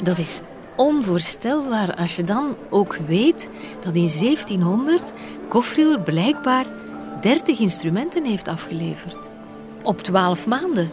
[0.01, 0.39] Dat is
[0.75, 3.47] onvoorstelbaar als je dan ook weet
[3.83, 5.01] dat in 1700
[5.49, 6.65] Goffriller blijkbaar
[7.21, 9.29] 30 instrumenten heeft afgeleverd.
[9.81, 10.89] Op 12 maanden.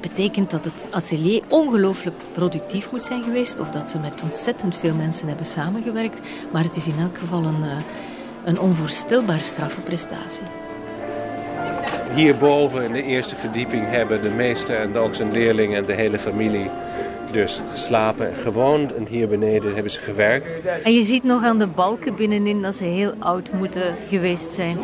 [0.00, 4.94] Betekent dat het atelier ongelooflijk productief moet zijn geweest of dat ze met ontzettend veel
[4.94, 6.20] mensen hebben samengewerkt.
[6.52, 7.76] Maar het is in elk geval een, eh,
[8.46, 10.42] een onvoorstelbaar straffe prestatie.
[12.14, 16.18] Hierboven in de eerste verdieping hebben de meester en ook zijn leerlingen en de hele
[16.18, 16.70] familie
[17.32, 18.94] dus geslapen, gewoond.
[18.94, 20.66] En hier beneden hebben ze gewerkt.
[20.82, 24.78] En je ziet nog aan de balken binnenin dat ze heel oud moeten geweest zijn.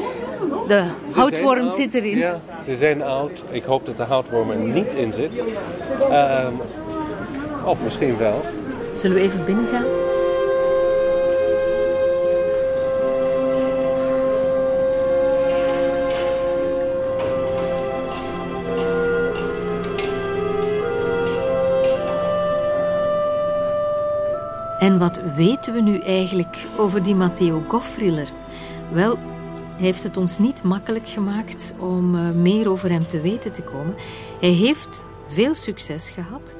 [0.69, 2.19] De houtworm zit erin.
[2.19, 3.45] Ja, ze zijn oud.
[3.51, 5.31] Ik hoop dat de houtworm er niet in zit.
[6.11, 6.61] Um,
[7.65, 8.41] of misschien wel.
[8.97, 10.12] Zullen we even binnen gaan?
[24.83, 28.29] En wat weten we nu eigenlijk over die Matteo Goffriller?
[28.93, 33.53] Wel, hij heeft het ons niet makkelijk gemaakt om eh, meer over hem te weten
[33.53, 33.95] te komen.
[34.41, 36.55] Hij heeft veel succes gehad,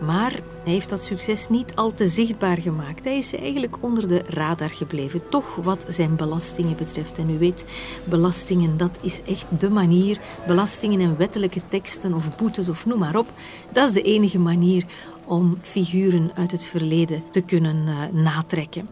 [0.00, 0.30] maar
[0.64, 3.04] hij heeft dat succes niet al te zichtbaar gemaakt.
[3.04, 7.18] Hij is eigenlijk onder de radar gebleven, toch wat zijn belastingen betreft.
[7.18, 7.64] En u weet,
[8.04, 10.18] belastingen, dat is echt de manier.
[10.46, 13.32] Belastingen en wettelijke teksten of boetes of noem maar op.
[13.72, 14.84] Dat is de enige manier
[15.28, 18.88] om figuren uit het verleden te kunnen uh, natrekken.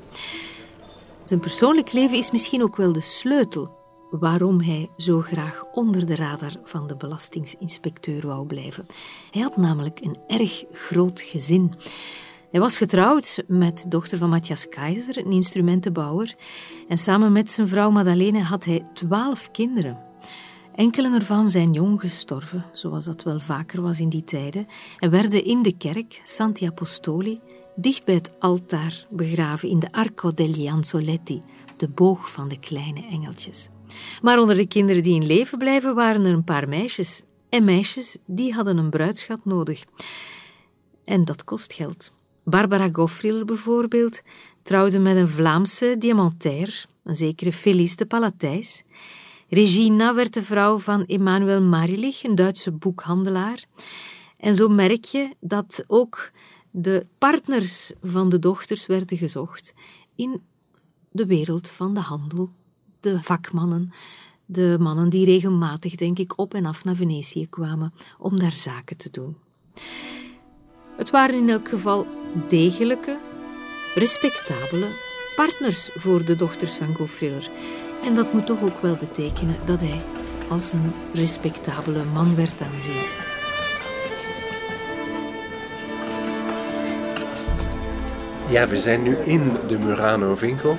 [1.22, 3.76] Zijn persoonlijk leven is misschien ook wel de sleutel
[4.10, 8.86] waarom hij zo graag onder de radar van de belastingsinspecteur wou blijven.
[9.30, 11.72] Hij had namelijk een erg groot gezin.
[12.50, 16.34] Hij was getrouwd met dochter van Matthias Keizer, een instrumentenbouwer.
[16.88, 19.98] En samen met zijn vrouw Madalene had hij twaalf kinderen.
[20.76, 24.66] Enkelen ervan zijn jong gestorven, zoals dat wel vaker was in die tijden,
[24.98, 27.40] en werden in de kerk Santi Apostoli
[27.76, 31.40] dicht bij het altaar begraven in de Arco degli Anzoletti,
[31.76, 33.68] de boog van de kleine engeltjes.
[34.22, 37.22] Maar onder de kinderen die in leven blijven waren er een paar meisjes.
[37.48, 39.84] En meisjes die hadden een bruidschat nodig.
[41.04, 42.10] En dat kost geld.
[42.44, 44.22] Barbara Goffriller bijvoorbeeld
[44.62, 48.84] trouwde met een Vlaamse diamantair, een zekere Felice de Palatijs.
[49.48, 53.64] Regina werd de vrouw van Emanuel Marilich, een Duitse boekhandelaar.
[54.36, 56.30] En zo merk je dat ook
[56.70, 59.74] de partners van de dochters werden gezocht
[60.14, 60.42] in
[61.10, 62.50] de wereld van de handel,
[63.00, 63.90] de vakmannen,
[64.46, 68.96] de mannen die regelmatig, denk ik, op en af naar Venetië kwamen om daar zaken
[68.96, 69.36] te doen.
[70.96, 72.06] Het waren in elk geval
[72.48, 73.18] degelijke,
[73.94, 74.88] respectabele
[75.36, 77.50] partners voor de dochters van Goffriller.
[78.04, 80.00] En dat moet toch ook wel betekenen dat hij
[80.48, 83.02] als een respectabele man werd aanzien.
[88.48, 90.78] Ja, we zijn nu in de Murano-winkel.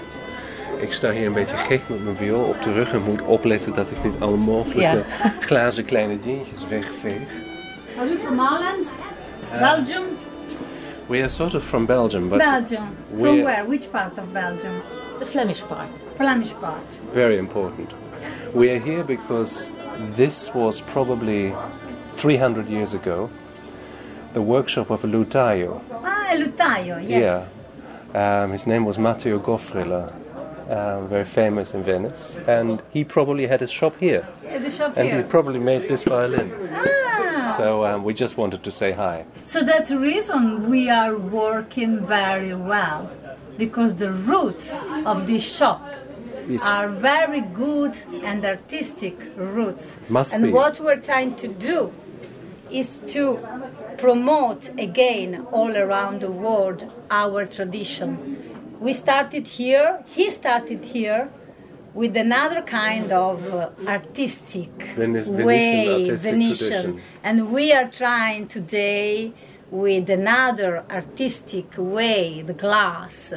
[0.79, 3.73] Ik sta hier een beetje gek met mijn viool op de rug en moet opletten
[3.73, 5.03] dat ik niet alle mogelijke
[5.47, 7.21] glazen kleine dingetjes wegveeg.
[7.97, 8.91] Are you from Holland?
[9.59, 10.03] Belgium?
[11.07, 12.83] We are sort of from Belgium, but Belgium.
[13.19, 13.65] From where?
[13.67, 14.81] Which part of Belgium?
[15.27, 15.89] The Flemish part.
[16.15, 16.93] Flemish part.
[17.13, 17.91] very important.
[18.55, 19.69] We are here because
[20.15, 21.53] this was probably
[22.15, 23.29] 300 years ago
[24.33, 25.81] the workshop of a lutaio.
[25.91, 27.53] Ah, a Lutaio, yes.
[28.13, 28.43] Yeah.
[28.43, 30.13] Um, his name was Matteo Goffriller,
[30.71, 34.25] um, very famous in Venice, and he probably had his shop here.
[34.43, 35.17] Yeah, the shop And here.
[35.17, 36.51] he probably made this violin.
[36.73, 39.25] ah, So um, we just wanted to say hi.
[39.45, 43.09] so that's the reason we are working very well.
[43.57, 44.71] Because the roots
[45.05, 45.81] of this shop
[46.49, 46.61] Yes.
[46.63, 49.97] are very good and artistic roots.
[50.07, 50.51] Must and be.
[50.51, 51.91] what we're trying to do
[52.71, 53.39] is to
[53.97, 58.09] promote again all around the world our tradition.
[58.79, 61.29] We started here, he started here
[61.93, 67.01] with another kind of uh, artistic Venice- Venetian way, artistic Venetian.
[67.23, 69.33] And we are trying today
[69.71, 73.33] with another artistic way, the glass,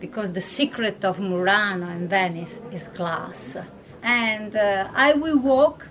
[0.00, 3.56] because the secret of Murano and Venice is glass.
[4.02, 5.86] And uh, I will walk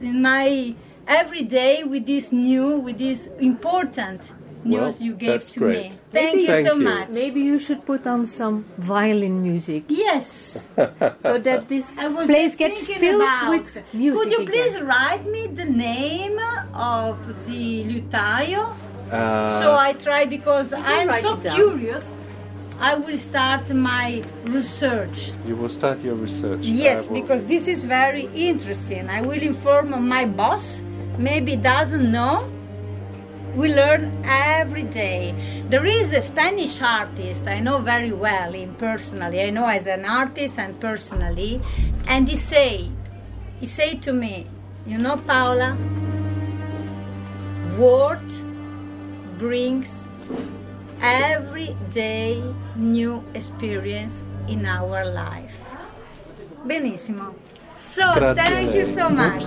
[0.00, 0.74] in my
[1.06, 4.32] every day with this new, with this important
[4.64, 5.92] news Well, you gave to great.
[5.92, 5.98] me.
[6.12, 6.84] Thank Maybe- you Thank so you.
[6.84, 7.08] much.
[7.14, 10.68] Maybe you should put on some violin music Yes.
[11.20, 11.96] so that this
[12.26, 14.18] place gets filled about, with music.
[14.24, 14.52] Could you again.
[14.52, 16.38] please write me the name
[16.74, 17.16] of
[17.46, 18.74] the lutaio?
[19.10, 22.14] Uh, so I try because I'm so curious.
[22.80, 25.32] I will start my research.
[25.44, 26.60] you will start your research.
[26.62, 29.08] Yes, because this is very interesting.
[29.10, 30.82] I will inform my boss.
[31.18, 32.48] Maybe doesn't know.
[33.56, 35.34] We learn every day.
[35.68, 39.42] There is a Spanish artist I know very well in personally.
[39.42, 41.60] I know as an artist and personally,
[42.06, 42.88] and he said,
[43.58, 44.46] he said to me,
[44.86, 45.76] you know, Paula,
[47.76, 48.22] word
[49.38, 50.08] brings
[51.00, 52.42] every day
[52.76, 55.54] new experience in our life.
[56.66, 57.34] Benissimo.
[57.78, 59.44] So Grazie thank you so much.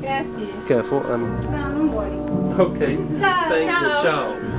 [0.00, 0.48] Grazie.
[0.68, 2.12] Careful and No, non vuoi.
[2.60, 2.96] okay.
[3.16, 3.80] Ciao, Thank ciao.
[3.80, 4.02] you.
[4.04, 4.49] Ciao.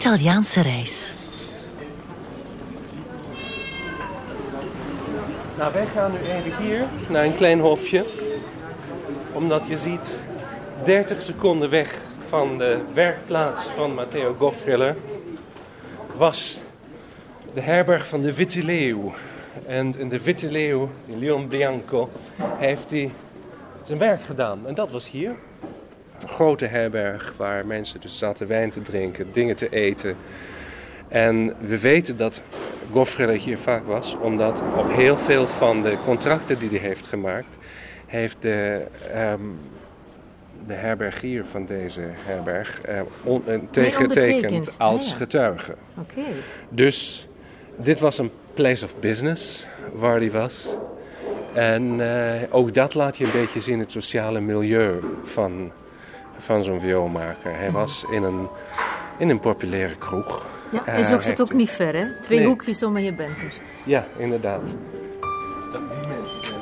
[0.00, 1.14] Italiaanse reis.
[5.56, 8.04] Nou, wij gaan nu even hier naar een klein hofje.
[9.32, 10.14] Omdat je ziet,
[10.84, 11.98] 30 seconden weg
[12.28, 14.96] van de werkplaats van Matteo Goffriller
[16.16, 16.60] was
[17.54, 19.12] de herberg van de Witte Leeuw.
[19.66, 22.10] En in de Witte Leeuw, in Leon Bianco,
[22.58, 23.10] heeft hij
[23.86, 24.66] zijn werk gedaan.
[24.66, 25.36] En dat was hier.
[26.40, 30.16] Grote herberg waar mensen dus zaten wijn te drinken, dingen te eten.
[31.08, 32.42] En we weten dat
[32.90, 37.56] Goffriller hier vaak was, omdat op heel veel van de contracten die hij heeft gemaakt,
[38.06, 39.40] heeft de, ehm,
[40.66, 45.16] de herbergier van deze herberg uh, on, uh, tegengetekend als ja.
[45.16, 45.74] getuige.
[45.98, 46.24] Oké.
[46.68, 47.28] Dus
[47.76, 50.74] dit was een place of business waar hij was.
[51.52, 55.72] En eh, ook dat laat je een beetje zien, het sociale milieu van,
[56.40, 57.56] van zo'n vioolmaker.
[57.56, 58.48] Hij was in een,
[59.18, 60.46] in een populaire kroeg.
[60.70, 62.04] Ja, Eh, en zocht hij het ook niet ver, hè?
[62.20, 62.46] Twee Nee.
[62.46, 63.52] hoekjes om en je bent er.
[63.84, 64.60] Ja, inderdaad.
[64.62, 66.58] Mensen zijn.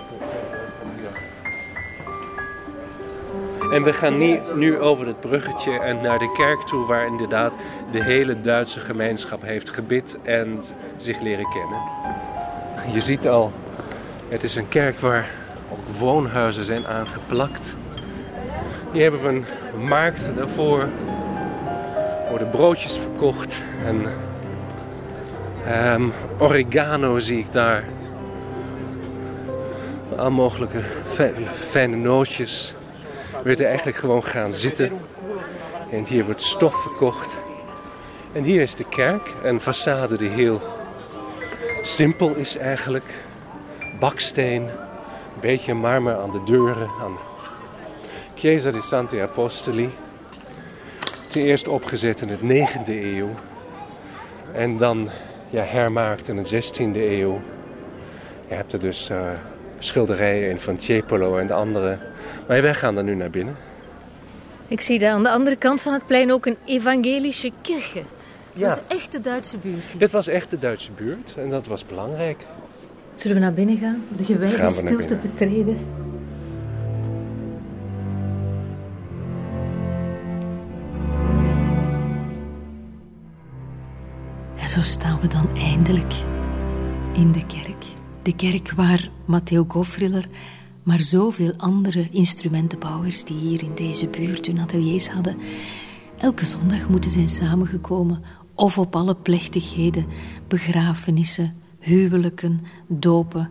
[3.72, 7.55] En we gaan nie- nu over het bruggetje en naar de kerk toe, waar inderdaad
[7.91, 10.62] de hele Duitse gemeenschap heeft gebid en
[10.97, 11.81] zich leren kennen.
[12.95, 13.53] Je ziet al,
[14.29, 15.29] het is een kerk waar
[15.72, 17.74] ook woonhuizen zijn aangeplakt.
[18.93, 19.45] Hier hebben we een
[19.76, 20.88] markt daarvoor.
[22.28, 24.06] Worden broodjes verkocht en
[25.68, 26.08] Ehm,
[26.38, 27.84] oregano zie ik daar.
[30.16, 30.82] Al mogelijke
[31.54, 32.74] fijne nootjes.
[33.30, 34.92] We willen eigenlijk gewoon gaan zitten.
[35.90, 37.36] En hier wordt stof verkocht.
[38.32, 39.34] En hier is de kerk.
[39.42, 40.62] Een façade die heel
[41.82, 43.14] simpel is eigenlijk.
[44.00, 44.62] Baksteen.
[44.62, 46.88] Een beetje marmer aan de deuren.
[47.02, 47.16] Aan
[48.39, 49.91] Chiesa di Santi Apostoli.
[51.26, 53.28] Ten eerste opgezet in het 9e eeuw.
[54.53, 55.09] En dan
[55.51, 57.41] ja, hermaakt in de 16e eeuw.
[58.49, 59.30] Je hebt er dus eh,
[59.78, 61.99] schilderijen in van Tiepolo en de andere.
[62.49, 63.57] Maar wij gaan er nu naar binnen.
[64.68, 67.51] Ik zie daar aan de andere kant van het plein ook een evangelische.
[67.62, 68.68] Ja.
[68.68, 69.84] Dat is echt de Duitse buurt.
[69.86, 69.99] hier.
[69.99, 72.47] Dit was echt de Duitse buurt en dat was belangrijk.
[73.14, 74.05] Zullen we naar binnen gaan?
[74.16, 75.20] De gewijde stilte binnen.
[75.20, 75.78] betreden?
[84.68, 86.14] Zo staan we dan eindelijk
[87.12, 87.84] in de kerk.
[88.22, 90.28] De kerk waar Matteo Goffriller,
[90.82, 95.36] maar zoveel andere instrumentenbouwers die hier in deze buurt hun ateliers hadden,
[96.18, 98.22] elke zondag moeten zijn samengekomen
[98.54, 100.06] of op alle plechtigheden,
[100.48, 103.50] begrafenissen, huwelijken, dopen.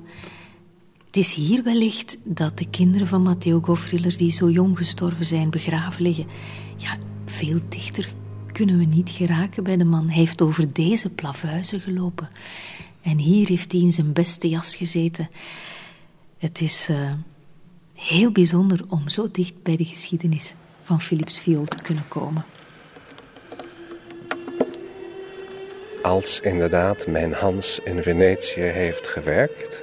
[1.06, 5.50] Het is hier wellicht dat de kinderen van Matteo Goffriller, die zo jong gestorven zijn,
[5.50, 6.26] begraven liggen.
[6.76, 8.14] Ja, veel dichter
[8.58, 10.08] kunnen we niet geraken bij de man.
[10.08, 12.28] Hij heeft over deze plavuizen gelopen.
[13.02, 15.30] En hier heeft hij in zijn beste jas gezeten.
[16.38, 17.12] Het is eh,
[17.94, 22.46] heel bijzonder om zo dicht bij de geschiedenis van Philips viool te kunnen komen.
[26.04, 29.82] Als inderdaad mijn Hans in Venetië heeft gewerkt,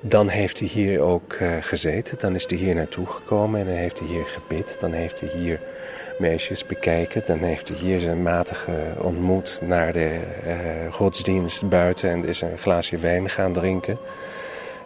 [0.00, 2.18] dan heeft hij hier ook eh, gezeten.
[2.20, 4.76] Dan is hij hier naartoe gekomen en dan heeft hij hier gebid.
[4.80, 5.60] Dan heeft hij hier
[6.18, 7.22] meisjes bekijken.
[7.26, 12.58] Dan heeft hij hier zijn matige ontmoet naar de eh, godsdienst buiten en is een
[12.58, 13.98] glaasje wijn gaan drinken.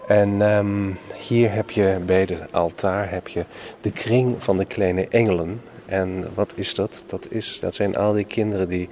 [0.07, 3.45] En ehm, hier heb je bij het altaar heb je
[3.81, 5.63] de kring van de kleine engelen.
[5.87, 6.91] En wat is dat?
[7.07, 8.89] Dat, is, dat zijn al die kinderen die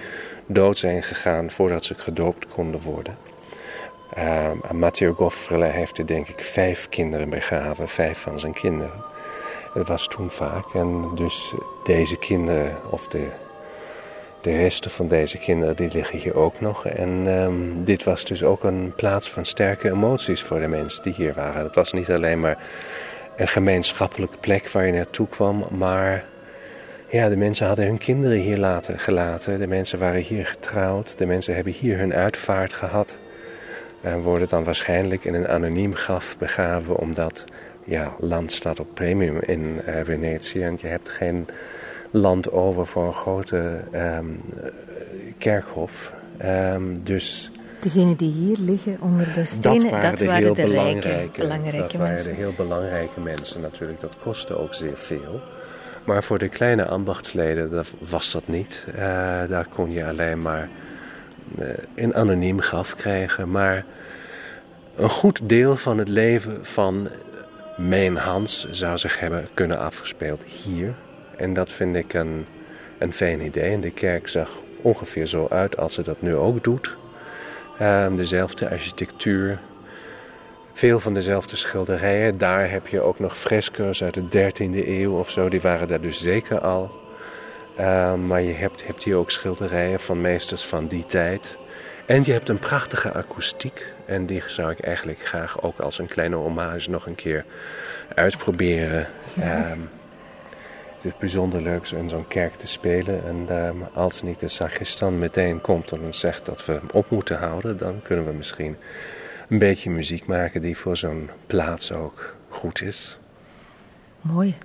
[0.47, 3.17] dood zijn gegaan voordat ze gedoopt konden worden.
[4.19, 9.08] Uh, Matteo Goffrele heeft er denk ik vijf kinderen begraven, vijf van zijn kinderen.
[9.87, 10.75] Was toen vaak.
[10.75, 11.55] En dus
[11.85, 13.27] deze kinderen, of de,
[14.41, 16.87] de resten van deze kinderen, die liggen hier ook nog.
[16.87, 21.15] En um, dit was dus ook een plaats van sterke emoties voor de mensen die
[21.15, 21.65] hier waren.
[21.65, 22.59] Het was niet alleen maar
[23.37, 26.25] een gemeenschappelijke plek waar je naartoe kwam, maar
[27.11, 29.59] ja, de mensen hadden hun kinderen hier laten, gelaten.
[29.59, 31.19] De mensen waren hier getrouwd.
[31.19, 33.17] De mensen hebben hier hun uitvaart gehad.
[34.01, 37.45] En worden dan waarschijnlijk in een anoniem graf begraven, omdat
[37.89, 40.63] ja, land staat op premium in uh, Venetië.
[40.63, 41.47] En je hebt geen
[42.11, 44.41] land over voor een grote um,
[45.39, 46.13] kerkhof.
[46.45, 50.55] Um, dus Degenen die hier liggen onder de stenen, dat waren dat de waren heel
[50.55, 52.33] de belangrijke, rijke, belangrijke dat waren mensen.
[52.33, 54.01] de heel belangrijke mensen natuurlijk.
[54.01, 55.41] Dat kostte ook zeer veel.
[56.05, 58.87] Maar voor de kleine ambachtsleden dat was dat niet.
[58.89, 59.01] Uh,
[59.49, 60.69] daar kon je alleen maar
[61.95, 63.51] een anoniem graf krijgen.
[63.51, 63.85] Maar
[64.97, 67.09] een goed deel van het leven van
[67.79, 70.95] mijn Hans zou zich hebben kunnen afgespeeld hier.
[71.37, 72.47] En dat vind ik een
[72.99, 73.73] een fijn idee.
[73.73, 74.51] En de kerk zag
[74.83, 76.97] ongeveer zo uit als ze dat nu ook doet.
[77.79, 79.59] Ehm, dezelfde architectuur,
[80.73, 82.39] veel van dezelfde schilderijen.
[82.39, 86.01] Daar heb je ook nog fresco's uit de 13e eeuw of zo, die waren daar
[86.01, 86.91] dus zeker al.
[87.77, 91.59] Ehm, maar je hebt, hebt hier ook schilderijen van meesters van die tijd.
[92.07, 93.93] En je hebt een prachtige akoestiek.
[94.09, 97.45] En die zou ik eigenlijk graag ook als een kleine hommage nog een keer
[98.15, 99.07] uitproberen.
[99.41, 99.81] Ehm,
[100.95, 103.27] het is bijzonder leuk in zo'n kerk te spelen.
[103.27, 107.77] En um, als niet de sacristan meteen komt en zegt dat we op moeten houden,
[107.77, 108.77] dan kunnen we misschien
[109.49, 113.19] een beetje muziek maken die voor zo'n plaats ook goed is.
[114.21, 114.57] Mooi.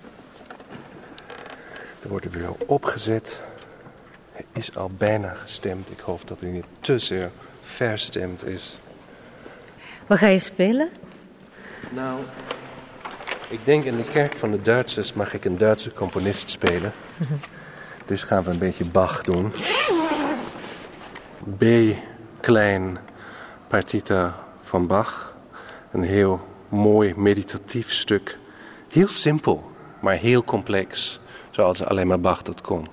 [2.03, 3.41] Er wordt weer opgezet.
[4.31, 5.91] Hij is al bijna gestemd.
[5.91, 7.29] Ik hoop dat hij niet te zeer
[7.61, 8.77] verstemd is.
[10.07, 10.89] Wat ga je spelen?
[11.89, 12.19] Nou,
[13.49, 16.91] ik denk in de kerk van de Duitsers mag ik een Duitse componist spelen.
[18.05, 19.51] Dus gaan we een beetje Bach doen.
[21.57, 21.63] B
[22.39, 22.97] klein
[23.67, 25.33] partita van Bach.
[25.91, 28.37] Een heel mooi meditatief stuk.
[28.89, 31.19] Heel simpel, maar heel complex.
[31.49, 32.87] Zoals alleen maar Bach dat kon.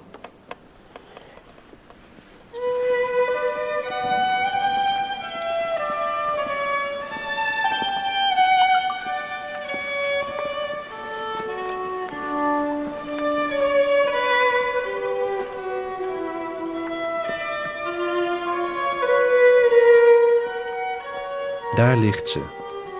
[22.10, 22.40] Ligt ze,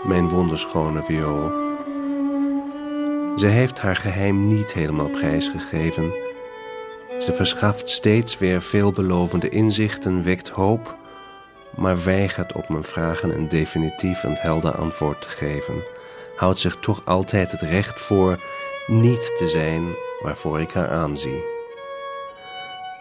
[0.04, 1.50] mijn wonderschone viool.
[3.36, 6.12] Ze heeft haar geheim niet helemaal prijsgegeven.
[7.18, 10.96] Ze verschaft steeds weer veelbelovende inzichten, wekt hoop,
[11.76, 15.82] maar weigert op mijn vragen een definitief en helder antwoord te geven.
[16.36, 18.38] Houdt zich toch altijd het recht voor
[18.86, 19.88] niet te zijn
[20.22, 21.44] waarvoor ik haar aanzie.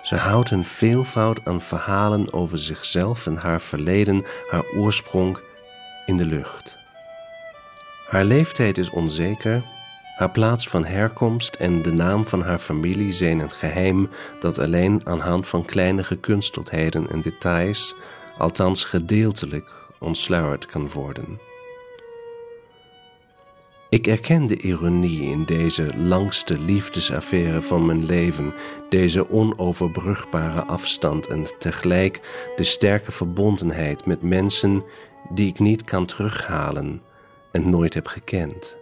[0.04, 5.38] Ze houdt een veelvoud aan verhalen over zichzelf en haar verleden, haar oorsprong
[6.10, 6.78] in de lucht.
[8.08, 9.62] Haar leeftijd is onzeker,
[10.18, 15.02] haar plaats van herkomst en de naam van haar familie zijn een geheim dat alleen
[15.04, 17.96] aan hand van kleine gekunsteldheden en details,
[18.38, 21.40] althans gedeeltelijk, ontsluierd kan worden.
[23.90, 28.54] Ik erken de ironie in deze langste liefdesaffaire van mijn leven,
[28.90, 32.20] deze onoverbrugbare afstand en tegelijk
[32.56, 34.84] de sterke verbondenheid met mensen
[35.30, 37.02] die ik niet kan terughalen
[37.52, 38.76] en nooit heb gekend.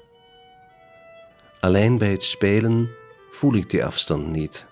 [1.60, 2.90] Alleen bij het spelen
[3.30, 4.66] voel ik die afstand niet.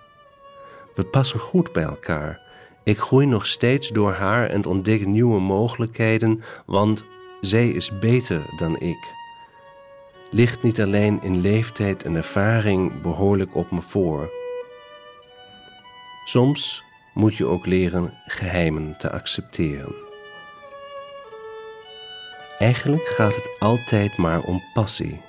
[0.95, 2.41] We passen goed bij elkaar.
[2.83, 7.03] Ik groei nog steeds door haar en ontdek nieuwe mogelijkheden, want
[7.41, 9.13] zij is beter dan ik.
[10.31, 14.31] Ligt niet alleen in leeftijd en ervaring behoorlijk op me voor.
[16.25, 20.04] Soms moet je ook leren geheimen te accepteren.
[22.57, 25.21] Eigenlijk gaat het altijd maar om passie.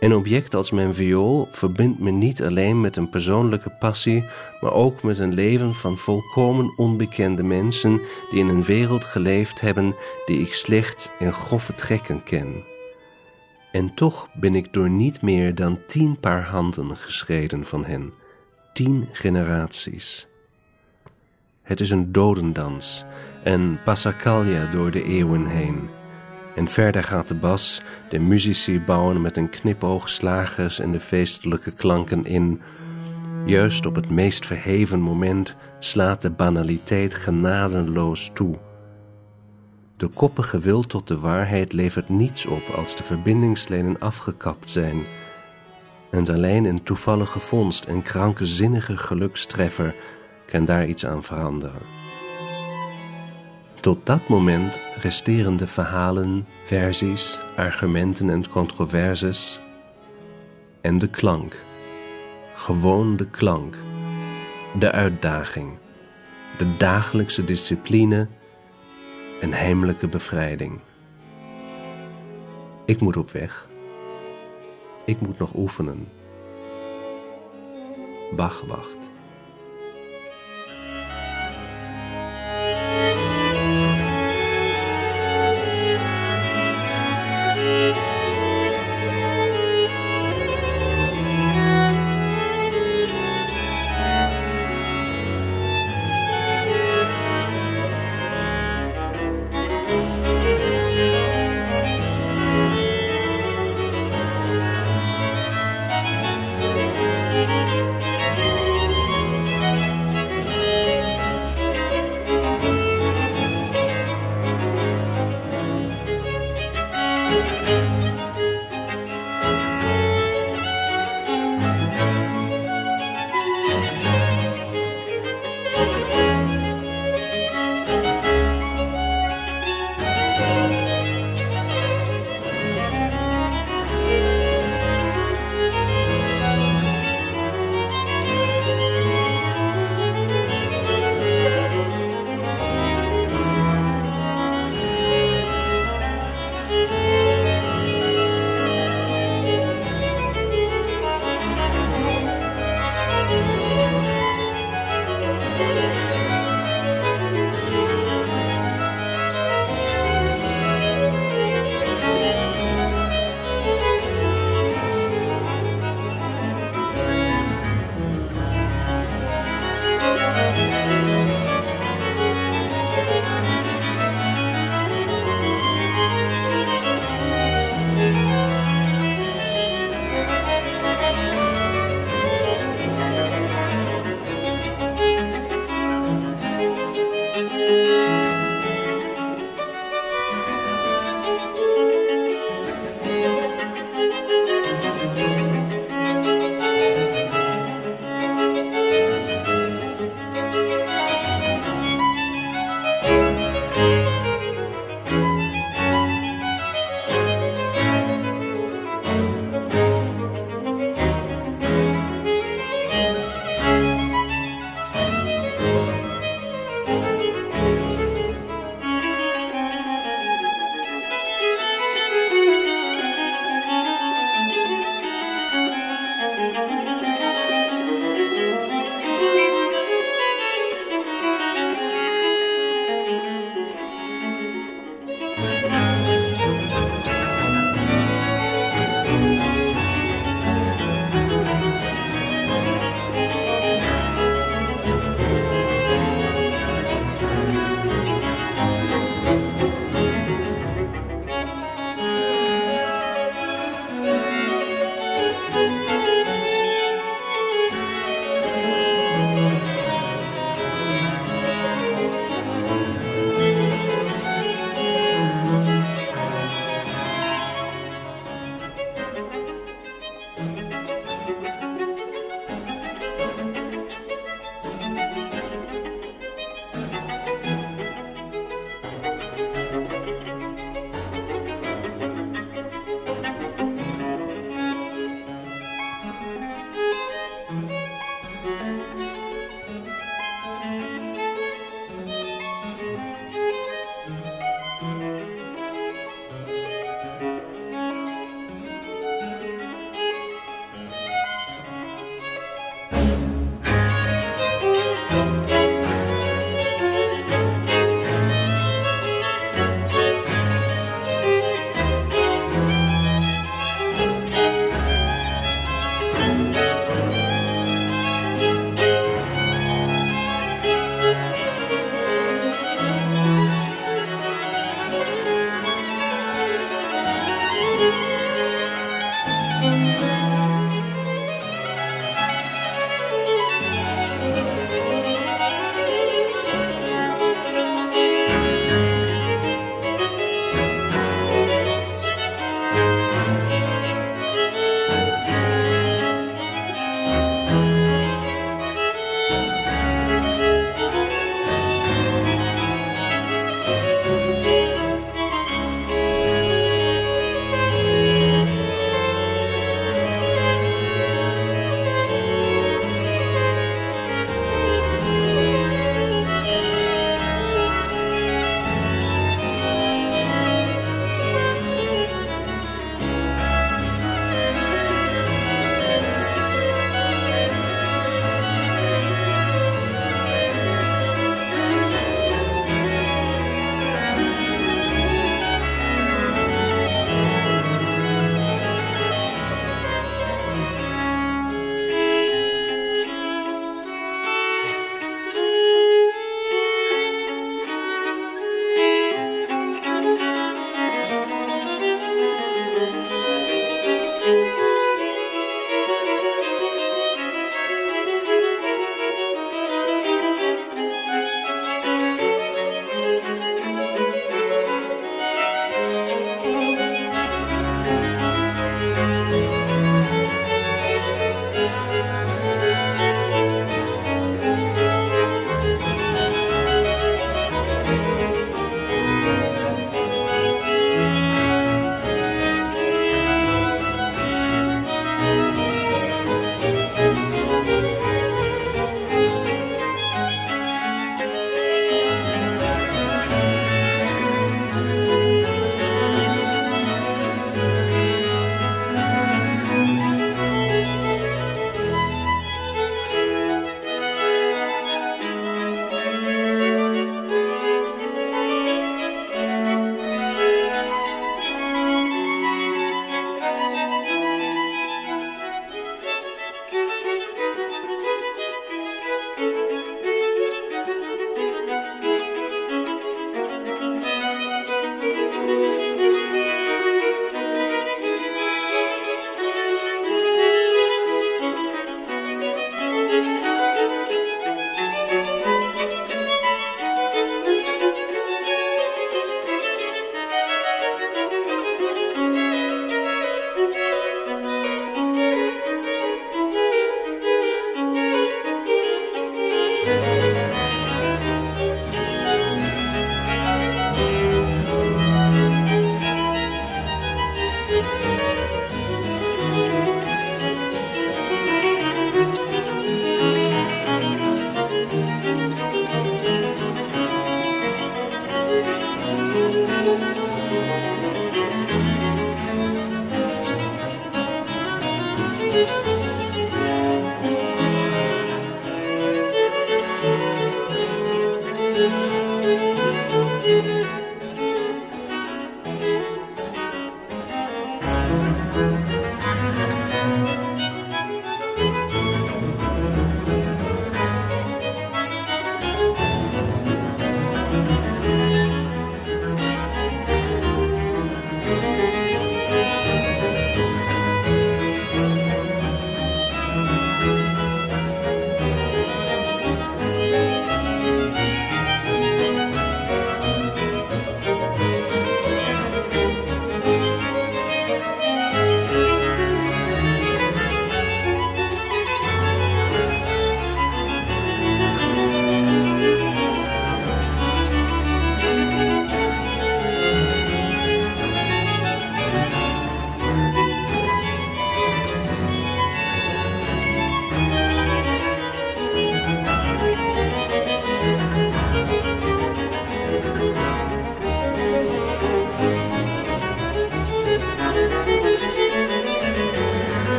[0.00, 4.24] Een object als mijn viool verbindt me niet alleen met een persoonlijke passie,
[4.60, 9.94] maar ook met een leven van volkomen onbekende mensen die in een wereld geleefd hebben
[10.24, 12.64] die ik slecht in grove trekken ken.
[13.72, 18.12] En toch ben ik door niet meer dan tien paar handen geschreden van hen,
[18.72, 20.26] tien generaties.
[21.62, 23.04] Het is een dodendans,
[23.46, 25.88] een passacaglia door de eeuwen heen.
[26.54, 31.70] En verder gaat de bas, de muzici bouwen met een knipoog slagers en de feestelijke
[31.70, 32.60] klanken in.
[33.44, 38.58] Juist op het meest verheven moment slaat de banaliteit genadeloos toe.
[39.96, 45.02] De koppige wil tot de waarheid levert niets op als de verbindingslijnen afgekapt zijn.
[46.10, 49.94] En alleen een toevallige vondst en krankzinnige gelukstreffer
[50.46, 52.05] kan daar iets aan veranderen.
[53.86, 59.60] Tot dat moment resteren de verhalen, versies, argumenten en controverses
[60.80, 61.64] en de klank.
[62.54, 63.76] Gewoon de klank,
[64.78, 65.70] de uitdaging,
[66.58, 68.28] de dagelijkse discipline
[69.40, 70.80] en heimelijke bevrijding.
[72.84, 73.68] Ik moet op weg.
[75.04, 76.08] Ik moet nog oefenen.
[78.36, 79.05] Bach wacht.